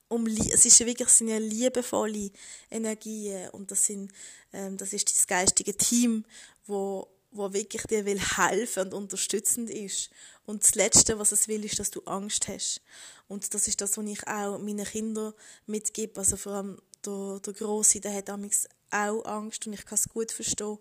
um 0.09 0.25
es 0.25 0.65
ist 0.65 0.79
wirklich 0.85 1.09
sind 1.09 1.27
ja 1.27 1.37
liebevolle 1.37 2.31
Energien 2.71 3.49
und 3.49 3.71
das 3.71 3.85
sind 3.85 4.11
ähm, 4.53 4.77
das 4.77 4.93
ist 4.93 5.13
das 5.13 5.27
geistige 5.27 5.75
Team, 5.75 6.25
wo 6.65 7.07
wo 7.31 7.53
wirklich 7.53 7.83
dir 7.83 8.05
will 8.05 8.19
helfen 8.19 8.83
und 8.83 8.93
unterstützend 8.93 9.69
ist. 9.69 10.09
Und 10.45 10.63
das 10.63 10.75
Letzte, 10.75 11.19
was 11.19 11.33
es 11.33 11.47
will, 11.47 11.63
ist, 11.65 11.77
dass 11.77 11.91
du 11.91 12.01
Angst 12.05 12.47
hast. 12.47 12.81
Und 13.27 13.53
das 13.53 13.67
ist 13.67 13.81
das, 13.81 13.97
was 13.97 14.05
ich 14.05 14.25
auch 14.27 14.57
meinen 14.59 14.85
Kindern 14.85 15.33
mitgebe, 15.65 16.19
also 16.19 16.37
vor 16.37 16.53
allem 16.53 16.81
der, 17.05 17.39
der 17.45 17.53
Grosse, 17.53 17.99
der 17.99 18.13
hat 18.13 18.29
auch 18.91 19.25
Angst 19.25 19.67
und 19.67 19.73
ich 19.73 19.85
kann 19.85 19.95
es 19.95 20.09
gut 20.09 20.31
verstehen. 20.31 20.77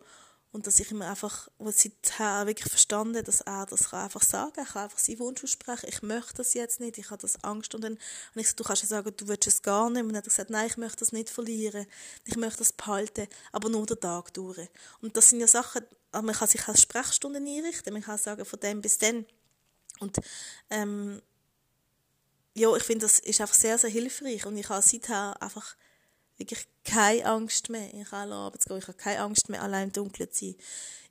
Und 0.52 0.66
dass 0.66 0.80
ich 0.80 0.90
ihm 0.90 1.02
einfach, 1.02 1.50
was 1.58 1.82
seither 1.82 2.46
wirklich 2.46 2.70
verstanden 2.70 3.22
dass 3.22 3.42
er 3.42 3.66
das 3.66 3.90
kann 3.90 4.04
einfach 4.04 4.22
sagen 4.22 4.52
kann. 4.54 4.64
Er 4.64 4.72
kann 4.72 4.82
einfach 4.84 4.98
seinen 4.98 5.18
Wunsch 5.18 5.44
aussprechen. 5.44 5.86
Ich 5.86 6.00
möchte 6.00 6.36
das 6.36 6.54
jetzt 6.54 6.80
nicht, 6.80 6.96
ich 6.96 7.10
habe 7.10 7.20
das 7.20 7.44
Angst. 7.44 7.74
Und 7.74 7.84
dann 7.84 7.98
habe 8.30 8.40
ich 8.40 8.44
gesagt, 8.44 8.60
du 8.60 8.64
kannst 8.64 8.82
ja 8.82 8.88
sagen, 8.88 9.12
du 9.14 9.28
willst 9.28 9.46
es 9.46 9.60
gar 9.60 9.90
nicht. 9.90 10.00
Und 10.00 10.08
dann 10.08 10.16
hat 10.16 10.26
er 10.26 10.30
gesagt, 10.30 10.48
nein, 10.48 10.66
ich 10.66 10.78
möchte 10.78 11.00
das 11.00 11.12
nicht 11.12 11.28
verlieren. 11.28 11.86
Ich 12.24 12.36
möchte 12.36 12.60
das 12.60 12.72
behalten, 12.72 13.26
aber 13.52 13.68
nur 13.68 13.84
den 13.84 14.00
Tag 14.00 14.32
durch. 14.32 14.70
Und 15.02 15.14
das 15.16 15.28
sind 15.28 15.40
ja 15.40 15.46
Sachen, 15.46 15.82
man 16.12 16.34
kann 16.34 16.48
sich 16.48 16.66
als 16.66 16.80
Sprechstunden 16.80 17.46
einrichten. 17.46 17.92
Man 17.92 18.02
kann 18.02 18.16
sagen, 18.16 18.46
von 18.46 18.58
dem 18.60 18.80
bis 18.80 18.96
dann. 18.96 19.26
Und, 20.00 20.16
ähm, 20.70 21.20
ja, 22.54 22.74
ich 22.74 22.82
finde, 22.82 23.04
das 23.04 23.18
ist 23.18 23.42
einfach 23.42 23.54
sehr, 23.54 23.76
sehr 23.76 23.90
hilfreich. 23.90 24.46
Und 24.46 24.56
ich 24.56 24.70
habe 24.70 24.80
seither 24.80 25.36
einfach 25.42 25.76
wirklich 26.38 26.66
keine 26.84 27.24
Angst 27.24 27.70
mehr, 27.70 27.92
in 27.92 28.06
alle 28.10 28.34
Arbeit 28.34 28.62
zu 28.62 28.68
gehen. 28.68 28.78
Ich 28.78 28.88
habe 28.88 28.98
keine 28.98 29.20
Angst 29.20 29.48
mehr, 29.48 29.62
allein 29.62 29.88
im 29.88 29.92
Dunkeln 29.92 30.30
zu 30.30 30.46
sein. 30.46 30.56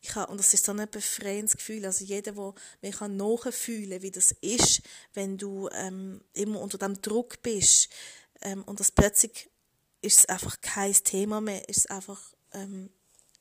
Ich 0.01 0.13
habe, 0.15 0.31
und 0.31 0.37
das 0.37 0.53
ist 0.53 0.65
so 0.65 0.71
ein 0.71 0.89
befreiendes 0.89 1.57
Gefühl. 1.57 1.85
Also 1.85 2.05
jeder, 2.05 2.33
der 2.33 3.07
nachfühlen 3.07 3.89
kann, 3.89 4.01
wie 4.01 4.11
das 4.11 4.31
ist, 4.41 4.81
wenn 5.13 5.37
du 5.37 5.67
ähm, 5.73 6.21
immer 6.33 6.61
unter 6.61 6.77
dem 6.77 7.01
Druck 7.01 7.41
bist 7.41 7.89
ähm, 8.41 8.63
und 8.63 8.79
das 8.79 8.91
plötzlich 8.91 9.49
ist 10.01 10.19
es 10.19 10.25
einfach 10.27 10.61
kein 10.61 10.93
Thema 10.93 11.41
mehr, 11.41 11.67
ist 11.67 11.77
es 11.79 11.85
einfach 11.87 12.21
ähm, 12.53 12.91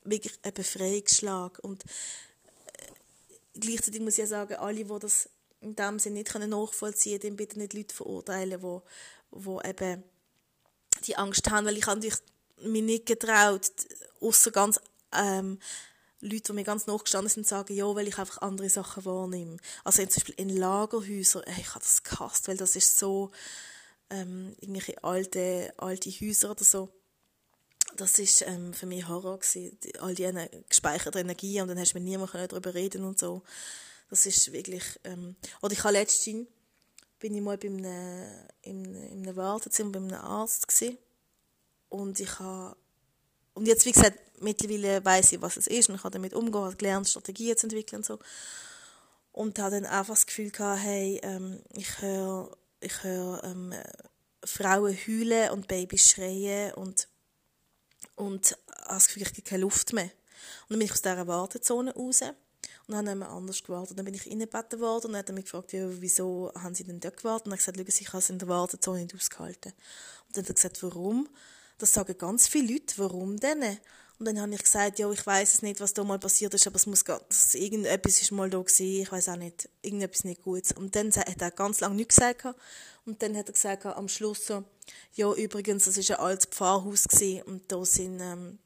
wirklich 0.03 0.33
ein 0.41 0.53
Befreiungsschlag. 0.53 1.59
Und 1.59 1.83
äh, 1.85 3.59
gleichzeitig 3.59 4.01
muss 4.01 4.13
ich 4.13 4.19
ja 4.19 4.27
sagen, 4.27 4.55
alle, 4.55 4.83
die 4.83 4.99
das 4.99 5.29
in 5.61 5.75
dem 5.75 5.99
Sinne 5.99 6.19
nicht 6.19 6.33
nachvollziehen 6.33 7.19
können, 7.19 7.35
bitte 7.35 7.59
nicht 7.59 7.73
Leute 7.73 7.93
verurteilen, 7.93 8.59
die, 8.59 9.39
die 9.39 9.69
eben 9.69 10.03
die 11.07 11.17
Angst 11.17 11.49
haben, 11.49 11.65
weil 11.65 11.77
ich 11.77 11.87
habe 11.87 12.07
mich 12.61 12.83
nicht 12.83 13.05
getraut, 13.05 13.71
außer 14.21 14.51
ganz 14.51 14.79
ähm, 15.13 15.59
Leute, 16.21 16.43
die 16.43 16.53
mir 16.53 16.63
ganz 16.63 16.87
nachgestanden 16.87 17.29
sind, 17.29 17.47
sagen, 17.47 17.75
ja, 17.75 17.85
weil 17.93 18.07
ich 18.07 18.17
einfach 18.17 18.41
andere 18.41 18.69
Sachen 18.69 19.05
wahrnehme. 19.05 19.57
Also 19.83 20.03
zum 20.05 20.15
Beispiel 20.15 20.35
in 20.37 20.49
Lagerhäusern, 20.49 21.43
ich 21.57 21.69
habe 21.69 21.79
das 21.79 22.03
gehasst, 22.03 22.47
weil 22.47 22.57
das 22.57 22.75
ist 22.75 22.97
so 22.97 23.31
ähm, 24.09 24.55
irgendwelche 24.59 25.03
alte, 25.03 25.73
alte 25.77 26.09
Häuser 26.09 26.51
oder 26.51 26.63
so. 26.63 26.89
Das 27.97 28.19
ist 28.19 28.41
ähm, 28.41 28.73
für 28.73 28.87
mich 28.87 29.07
Horror 29.07 29.39
gewesen, 29.39 29.77
all 29.99 30.15
die 30.15 30.31
gespeicherte 30.67 31.19
Energie 31.19 31.61
und 31.61 31.67
dann 31.67 31.79
hast 31.79 31.93
du 31.93 31.97
mit 31.97 32.03
niemandem 32.03 32.47
darüber 32.47 32.73
reden 32.73 33.03
und 33.03 33.19
so. 33.19 33.43
Das 34.09 34.25
ist 34.25 34.51
wirklich, 34.51 34.83
ähm, 35.03 35.35
oder 35.61 35.73
ich 35.73 35.83
habe 35.83 35.93
letztens 35.93 36.47
bin 37.19 37.35
ich 37.35 37.41
mal 37.41 37.57
bei 37.57 37.67
einem, 37.67 38.29
in, 38.61 38.95
in 38.95 39.23
einem 39.23 39.35
Wartezimmer 39.35 39.91
bei 39.91 39.99
einem 39.99 40.13
Arzt 40.13 40.67
gewesen. 40.67 40.97
und 41.89 42.19
ich 42.19 42.39
habe 42.39 42.75
und 43.53 43.67
jetzt 43.67 43.85
wie 43.85 43.91
gesagt 43.91 44.19
mittlerweile 44.41 45.03
weiß 45.03 45.31
ich 45.31 45.41
was 45.41 45.57
es 45.57 45.67
ist 45.67 45.89
und 45.89 45.95
ich 45.95 46.03
habe 46.03 46.13
damit 46.13 46.33
umgehen 46.33 46.63
habe 46.63 46.75
gelernt 46.75 47.07
Strategien 47.07 47.57
zu 47.57 47.67
entwickeln 47.67 47.99
und 47.99 48.05
so. 48.05 48.19
Und 49.31 49.59
habe 49.59 49.71
dann 49.71 49.85
einfach 49.85 50.13
das 50.13 50.25
Gefühl 50.25 50.51
gehabt 50.51 50.81
hey 50.83 51.19
ähm, 51.23 51.61
ich 51.73 52.01
höre 52.01 52.55
ich 52.81 53.03
höre 53.03 53.43
ähm, 53.43 53.73
Frauen 54.43 54.95
heulen 54.95 55.51
und 55.51 55.67
Babys 55.67 56.11
schreien 56.11 56.73
und 56.73 57.07
und 58.15 58.57
habe 58.69 58.95
das 58.95 59.07
Gefühl 59.07 59.23
ich 59.23 59.33
kriege 59.33 59.49
keine 59.49 59.61
Luft 59.61 59.93
mehr. 59.93 60.03
Und 60.03 60.71
dann 60.71 60.79
bin 60.79 60.85
ich 60.85 60.91
aus 60.91 61.01
dieser 61.01 61.27
Wartezone 61.27 61.93
raus 61.93 62.21
und 62.87 62.93
dann 62.93 63.09
haben 63.09 63.19
wir 63.19 63.29
anders 63.29 63.63
gewartet. 63.63 63.97
Dann 63.97 64.05
bin 64.05 64.13
ich 64.13 64.27
reingebeten 64.27 64.79
worden 64.79 65.07
und 65.07 65.13
dann 65.13 65.19
hat 65.19 65.33
mich 65.33 65.45
gefragt, 65.45 65.73
ja, 65.73 65.87
wieso 66.01 66.51
haben 66.55 66.75
sie 66.75 66.83
denn 66.83 66.99
dort 66.99 67.17
gewartet? 67.17 67.47
Und 67.47 67.53
er 67.53 67.57
hat 67.57 67.65
gesagt, 67.65 67.77
schau, 67.77 68.01
ich 68.01 68.07
habe 68.09 68.17
es 68.19 68.29
in 68.29 68.39
der 68.39 68.47
Wartezone 68.47 69.01
nicht 69.01 69.15
ausgehalten. 69.15 69.73
Und 70.27 70.37
dann 70.37 70.43
hat 70.43 70.49
er 70.49 70.55
gesagt, 70.55 70.83
warum? 70.83 71.27
Das 71.77 71.93
sagen 71.93 72.17
ganz 72.17 72.47
viele 72.47 72.73
Leute, 72.73 72.93
warum 72.97 73.37
denn? 73.37 73.77
Und 74.17 74.27
dann 74.27 74.39
habe 74.39 74.53
ich 74.53 74.63
gesagt, 74.63 74.99
ja, 74.99 75.11
ich 75.11 75.25
weiß 75.25 75.55
es 75.55 75.61
nicht, 75.61 75.81
was 75.81 75.93
da 75.93 76.03
mal 76.03 76.19
passiert 76.19 76.53
ist, 76.53 76.65
aber 76.67 76.77
es 76.77 76.85
muss 76.85 77.03
ganz, 77.03 77.53
irgendetwas 77.53 78.21
ist 78.21 78.31
mal 78.31 78.49
da 78.49 78.59
gewesen, 78.59 79.01
ich 79.01 79.11
weiß 79.11 79.29
auch 79.29 79.35
nicht, 79.35 79.67
irgendetwas 79.81 80.23
nicht 80.23 80.43
Gutes. 80.43 80.71
Und 80.71 80.95
dann 80.95 81.11
hat 81.11 81.41
er 81.41 81.51
ganz 81.51 81.81
lange 81.81 81.95
nichts 81.95 82.15
gesagt. 82.15 82.45
Und 83.05 83.21
dann 83.21 83.35
hat 83.35 83.49
er 83.49 83.53
gesagt, 83.53 83.85
am 83.85 84.07
Schluss 84.07 84.45
so, 84.45 84.63
ja, 85.15 85.33
übrigens, 85.33 85.85
das 85.85 85.97
ist 85.97 86.11
ein 86.11 86.17
altes 86.17 86.45
Pfarrhaus 86.45 87.07
gewesen, 87.07 87.41
und 87.43 87.71
da 87.71 87.83
sind, 87.83 88.19
ähm, 88.21 88.59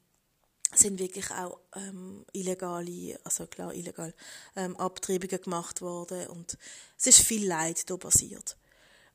sind 0.72 0.98
wirklich 0.98 1.30
auch 1.30 1.58
ähm, 1.74 2.24
illegale, 2.32 3.18
also 3.24 3.46
klar 3.46 3.74
illegal, 3.74 4.14
ähm, 4.56 4.76
Abtreibungen 4.76 5.40
gemacht 5.40 5.80
worden 5.80 6.28
und 6.28 6.56
es 6.96 7.06
ist 7.06 7.22
viel 7.22 7.46
Leid 7.46 7.88
da 7.90 7.96
passiert. 7.96 8.56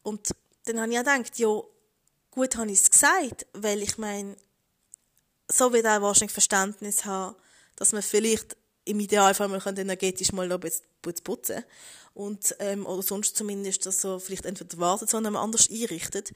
Und 0.04 0.32
dann 0.66 0.80
habe 0.80 0.92
ich 0.92 1.00
auch 1.00 1.04
gedacht, 1.04 1.40
ja, 1.40 1.62
gut 2.32 2.58
habe 2.58 2.72
ich 2.72 2.82
es 2.82 2.92
gesagt, 2.92 3.46
weil 3.54 3.82
ich 3.82 3.98
meine, 3.98 4.36
so 5.48 5.72
wird 5.74 5.86
auch 5.86 6.02
wahrscheinlich 6.02 6.34
Verständnis 6.34 7.06
haben, 7.06 7.36
dass 7.76 7.92
man 7.92 8.02
vielleicht 8.02 8.58
im 8.86 9.00
Idealfall 9.00 9.48
mal 9.48 9.62
energetisch 9.78 10.32
mal 10.32 10.48
noch 10.48 10.56
ein 10.56 10.62
bisschen 10.62 10.86
putzen. 11.24 11.64
Und 12.14 12.56
ähm, 12.60 12.86
oder 12.86 13.02
sonst 13.02 13.36
zumindest, 13.36 13.86
dass 13.86 14.04
er 14.06 14.20
vielleicht 14.20 14.46
entweder 14.46 14.70
die 14.70 14.80
Wartezone 14.80 15.38
anders 15.38 15.70
einrichtet. 15.70 16.32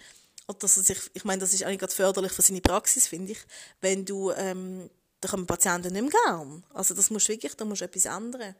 Oder 0.47 0.59
dass 0.59 0.77
er 0.77 0.83
sich, 0.83 0.97
ich 1.13 1.23
meine, 1.23 1.39
das 1.39 1.53
ist 1.53 1.63
eigentlich 1.63 1.79
gerade 1.79 1.93
förderlich 1.93 2.31
für 2.31 2.41
seine 2.41 2.61
Praxis, 2.61 3.07
finde 3.07 3.31
ich, 3.31 3.39
wenn 3.81 4.03
du, 4.03 4.31
ähm, 4.31 4.89
da 5.21 5.29
kommen 5.29 5.47
Patienten 5.47 5.93
nicht 5.93 6.01
mehr 6.01 6.21
gern. 6.25 6.63
Also 6.73 6.93
das 6.93 7.09
musst 7.09 7.29
wirklich, 7.29 7.55
da 7.55 7.65
musst 7.65 7.81
du 7.81 7.85
etwas 7.85 8.05
ändern. 8.05 8.55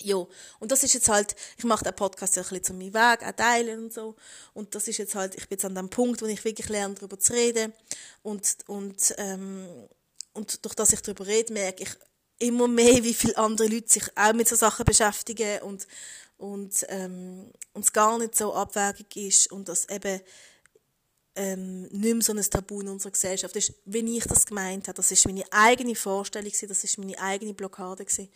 Ja, 0.00 0.16
und 0.58 0.72
das 0.72 0.82
ist 0.82 0.94
jetzt 0.94 1.08
halt, 1.08 1.36
ich 1.56 1.64
mache 1.64 1.84
den 1.84 1.94
Podcast 1.94 2.36
ja 2.36 2.42
ein 2.42 2.48
bisschen 2.48 2.64
zu 2.64 2.74
meinem 2.74 2.94
Weg, 2.94 3.26
auch 3.26 3.32
teilen 3.32 3.84
und 3.84 3.92
so. 3.92 4.16
Und 4.54 4.74
das 4.74 4.88
ist 4.88 4.96
jetzt 4.96 5.14
halt, 5.14 5.34
ich 5.34 5.48
bin 5.48 5.56
jetzt 5.56 5.64
an 5.64 5.74
dem 5.74 5.90
Punkt, 5.90 6.22
wo 6.22 6.26
ich 6.26 6.44
wirklich 6.44 6.68
lerne, 6.68 6.94
darüber 6.94 7.18
zu 7.18 7.32
reden. 7.32 7.72
Und, 8.22 8.56
und, 8.66 9.14
ähm, 9.18 9.68
und 10.32 10.64
durch 10.64 10.74
das 10.74 10.92
ich 10.92 11.02
darüber 11.02 11.26
rede, 11.26 11.52
merke 11.52 11.82
ich 11.82 11.90
immer 12.38 12.68
mehr, 12.68 13.04
wie 13.04 13.14
viele 13.14 13.36
andere 13.36 13.68
Leute 13.68 13.92
sich 13.92 14.04
auch 14.16 14.32
mit 14.32 14.48
so 14.48 14.56
Sachen 14.56 14.84
beschäftigen 14.84 15.60
und, 15.62 15.86
und, 16.38 16.86
ähm, 16.88 17.52
und 17.74 17.84
es 17.84 17.92
gar 17.92 18.18
nicht 18.18 18.34
so 18.34 18.54
abwägig 18.54 19.14
ist 19.16 19.52
und 19.52 19.68
das 19.68 19.88
eben 19.88 20.20
ähm, 21.34 21.82
nicht 21.82 22.14
mehr 22.14 22.22
so 22.22 22.32
ein 22.32 22.42
Tabu 22.42 22.80
in 22.80 22.88
unserer 22.88 23.12
Gesellschaft 23.12 23.56
ist, 23.56 23.72
wie 23.84 24.18
ich 24.18 24.24
das 24.24 24.46
gemeint 24.46 24.88
habe. 24.88 24.96
Das 24.96 25.10
ist 25.10 25.26
meine 25.26 25.44
eigene 25.50 25.94
Vorstellung, 25.94 26.52
das 26.68 26.84
ist 26.84 26.98
meine 26.98 27.18
eigene 27.18 27.54
Blockade, 27.54 28.04
die 28.04 28.28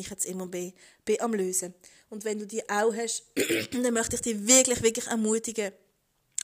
ich 0.00 0.10
jetzt 0.10 0.26
immer 0.26 0.46
bin, 0.46 0.72
bin 1.04 1.20
am 1.20 1.34
lösen. 1.34 1.74
Und 2.10 2.24
wenn 2.24 2.38
du 2.38 2.46
die 2.46 2.68
auch 2.68 2.94
hast, 2.94 3.24
dann 3.72 3.94
möchte 3.94 4.16
ich 4.16 4.22
dich 4.22 4.46
wirklich, 4.46 4.82
wirklich 4.82 5.06
ermutigen, 5.06 5.72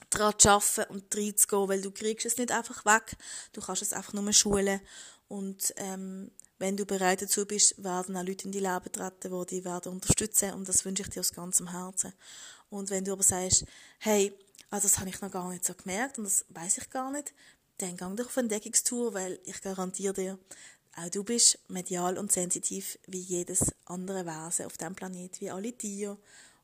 daran 0.09 0.37
zu 0.37 0.49
arbeiten 0.49 0.93
und 0.93 1.15
reinzugehen, 1.15 1.69
weil 1.69 1.81
du 1.81 1.91
kriegst 1.91 2.25
es 2.25 2.37
nicht 2.37 2.51
einfach 2.51 2.85
weg, 2.85 3.15
du 3.53 3.61
kannst 3.61 3.81
es 3.81 3.93
einfach 3.93 4.13
nur 4.13 4.31
schulen 4.33 4.81
und 5.27 5.73
ähm, 5.77 6.31
wenn 6.59 6.77
du 6.77 6.85
bereit 6.85 7.21
dazu 7.21 7.45
bist, 7.45 7.81
werden 7.83 8.15
auch 8.15 8.23
Leute 8.23 8.45
in 8.45 8.51
dein 8.51 8.73
Leben 8.73 8.91
treten, 8.91 9.31
die 9.31 9.55
dich 9.55 9.65
werden 9.65 9.93
unterstützen 9.93 10.53
und 10.53 10.67
das 10.67 10.85
wünsche 10.85 11.03
ich 11.03 11.09
dir 11.09 11.21
aus 11.21 11.31
ganzem 11.31 11.71
Herzen. 11.71 12.13
Und 12.69 12.89
wenn 12.89 13.03
du 13.03 13.13
aber 13.13 13.23
sagst, 13.23 13.65
hey, 13.99 14.33
also 14.71 14.87
das 14.87 14.97
habe 14.99 15.09
ich 15.09 15.21
noch 15.21 15.29
gar 15.29 15.49
nicht 15.49 15.65
so 15.65 15.73
gemerkt 15.75 16.17
und 16.17 16.23
das 16.23 16.45
weiß 16.49 16.79
ich 16.79 16.89
gar 16.89 17.11
nicht, 17.11 17.33
dann 17.77 17.97
gang 17.97 18.17
doch 18.17 18.25
auf 18.25 18.37
Entdeckungstour, 18.37 19.13
weil 19.13 19.39
ich 19.43 19.61
garantiere 19.61 20.13
dir, 20.13 20.39
auch 20.95 21.09
du 21.09 21.23
bist 21.23 21.59
medial 21.67 22.17
und 22.17 22.31
sensitiv 22.31 22.97
wie 23.05 23.19
jedes 23.19 23.73
andere 23.85 24.25
Wesen 24.25 24.65
auf 24.65 24.77
dem 24.77 24.95
Planet, 24.95 25.39
wie 25.41 25.51
alle 25.51 25.73
Tiere 25.73 26.17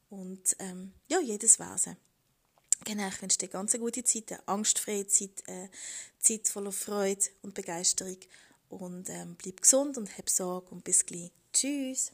und 0.10 0.56
ähm, 0.60 0.94
ja, 1.08 1.20
jedes 1.20 1.60
Wesen. 1.60 1.98
Genau, 2.86 3.08
ich 3.08 3.22
wünsche 3.22 3.40
dir 3.40 3.50
ganz 3.50 3.74
eine 3.74 3.84
gute 3.84 4.04
Zeit, 4.04 4.32
eine 4.32 4.48
angstfreie 4.48 5.08
Zeit, 5.08 5.44
eine 5.48 5.70
Zeit 6.20 6.48
voller 6.48 6.72
Freude 6.72 7.26
und 7.42 7.54
Begeisterung 7.54 8.18
und 8.70 9.10
ähm, 9.10 9.36
bleib 9.38 9.62
gesund 9.62 9.98
und 9.98 10.18
hab 10.18 10.30
Sorge 10.30 10.70
und 10.70 10.84
bis 10.84 11.06
gleich. 11.06 11.32
Tschüss! 11.52 12.12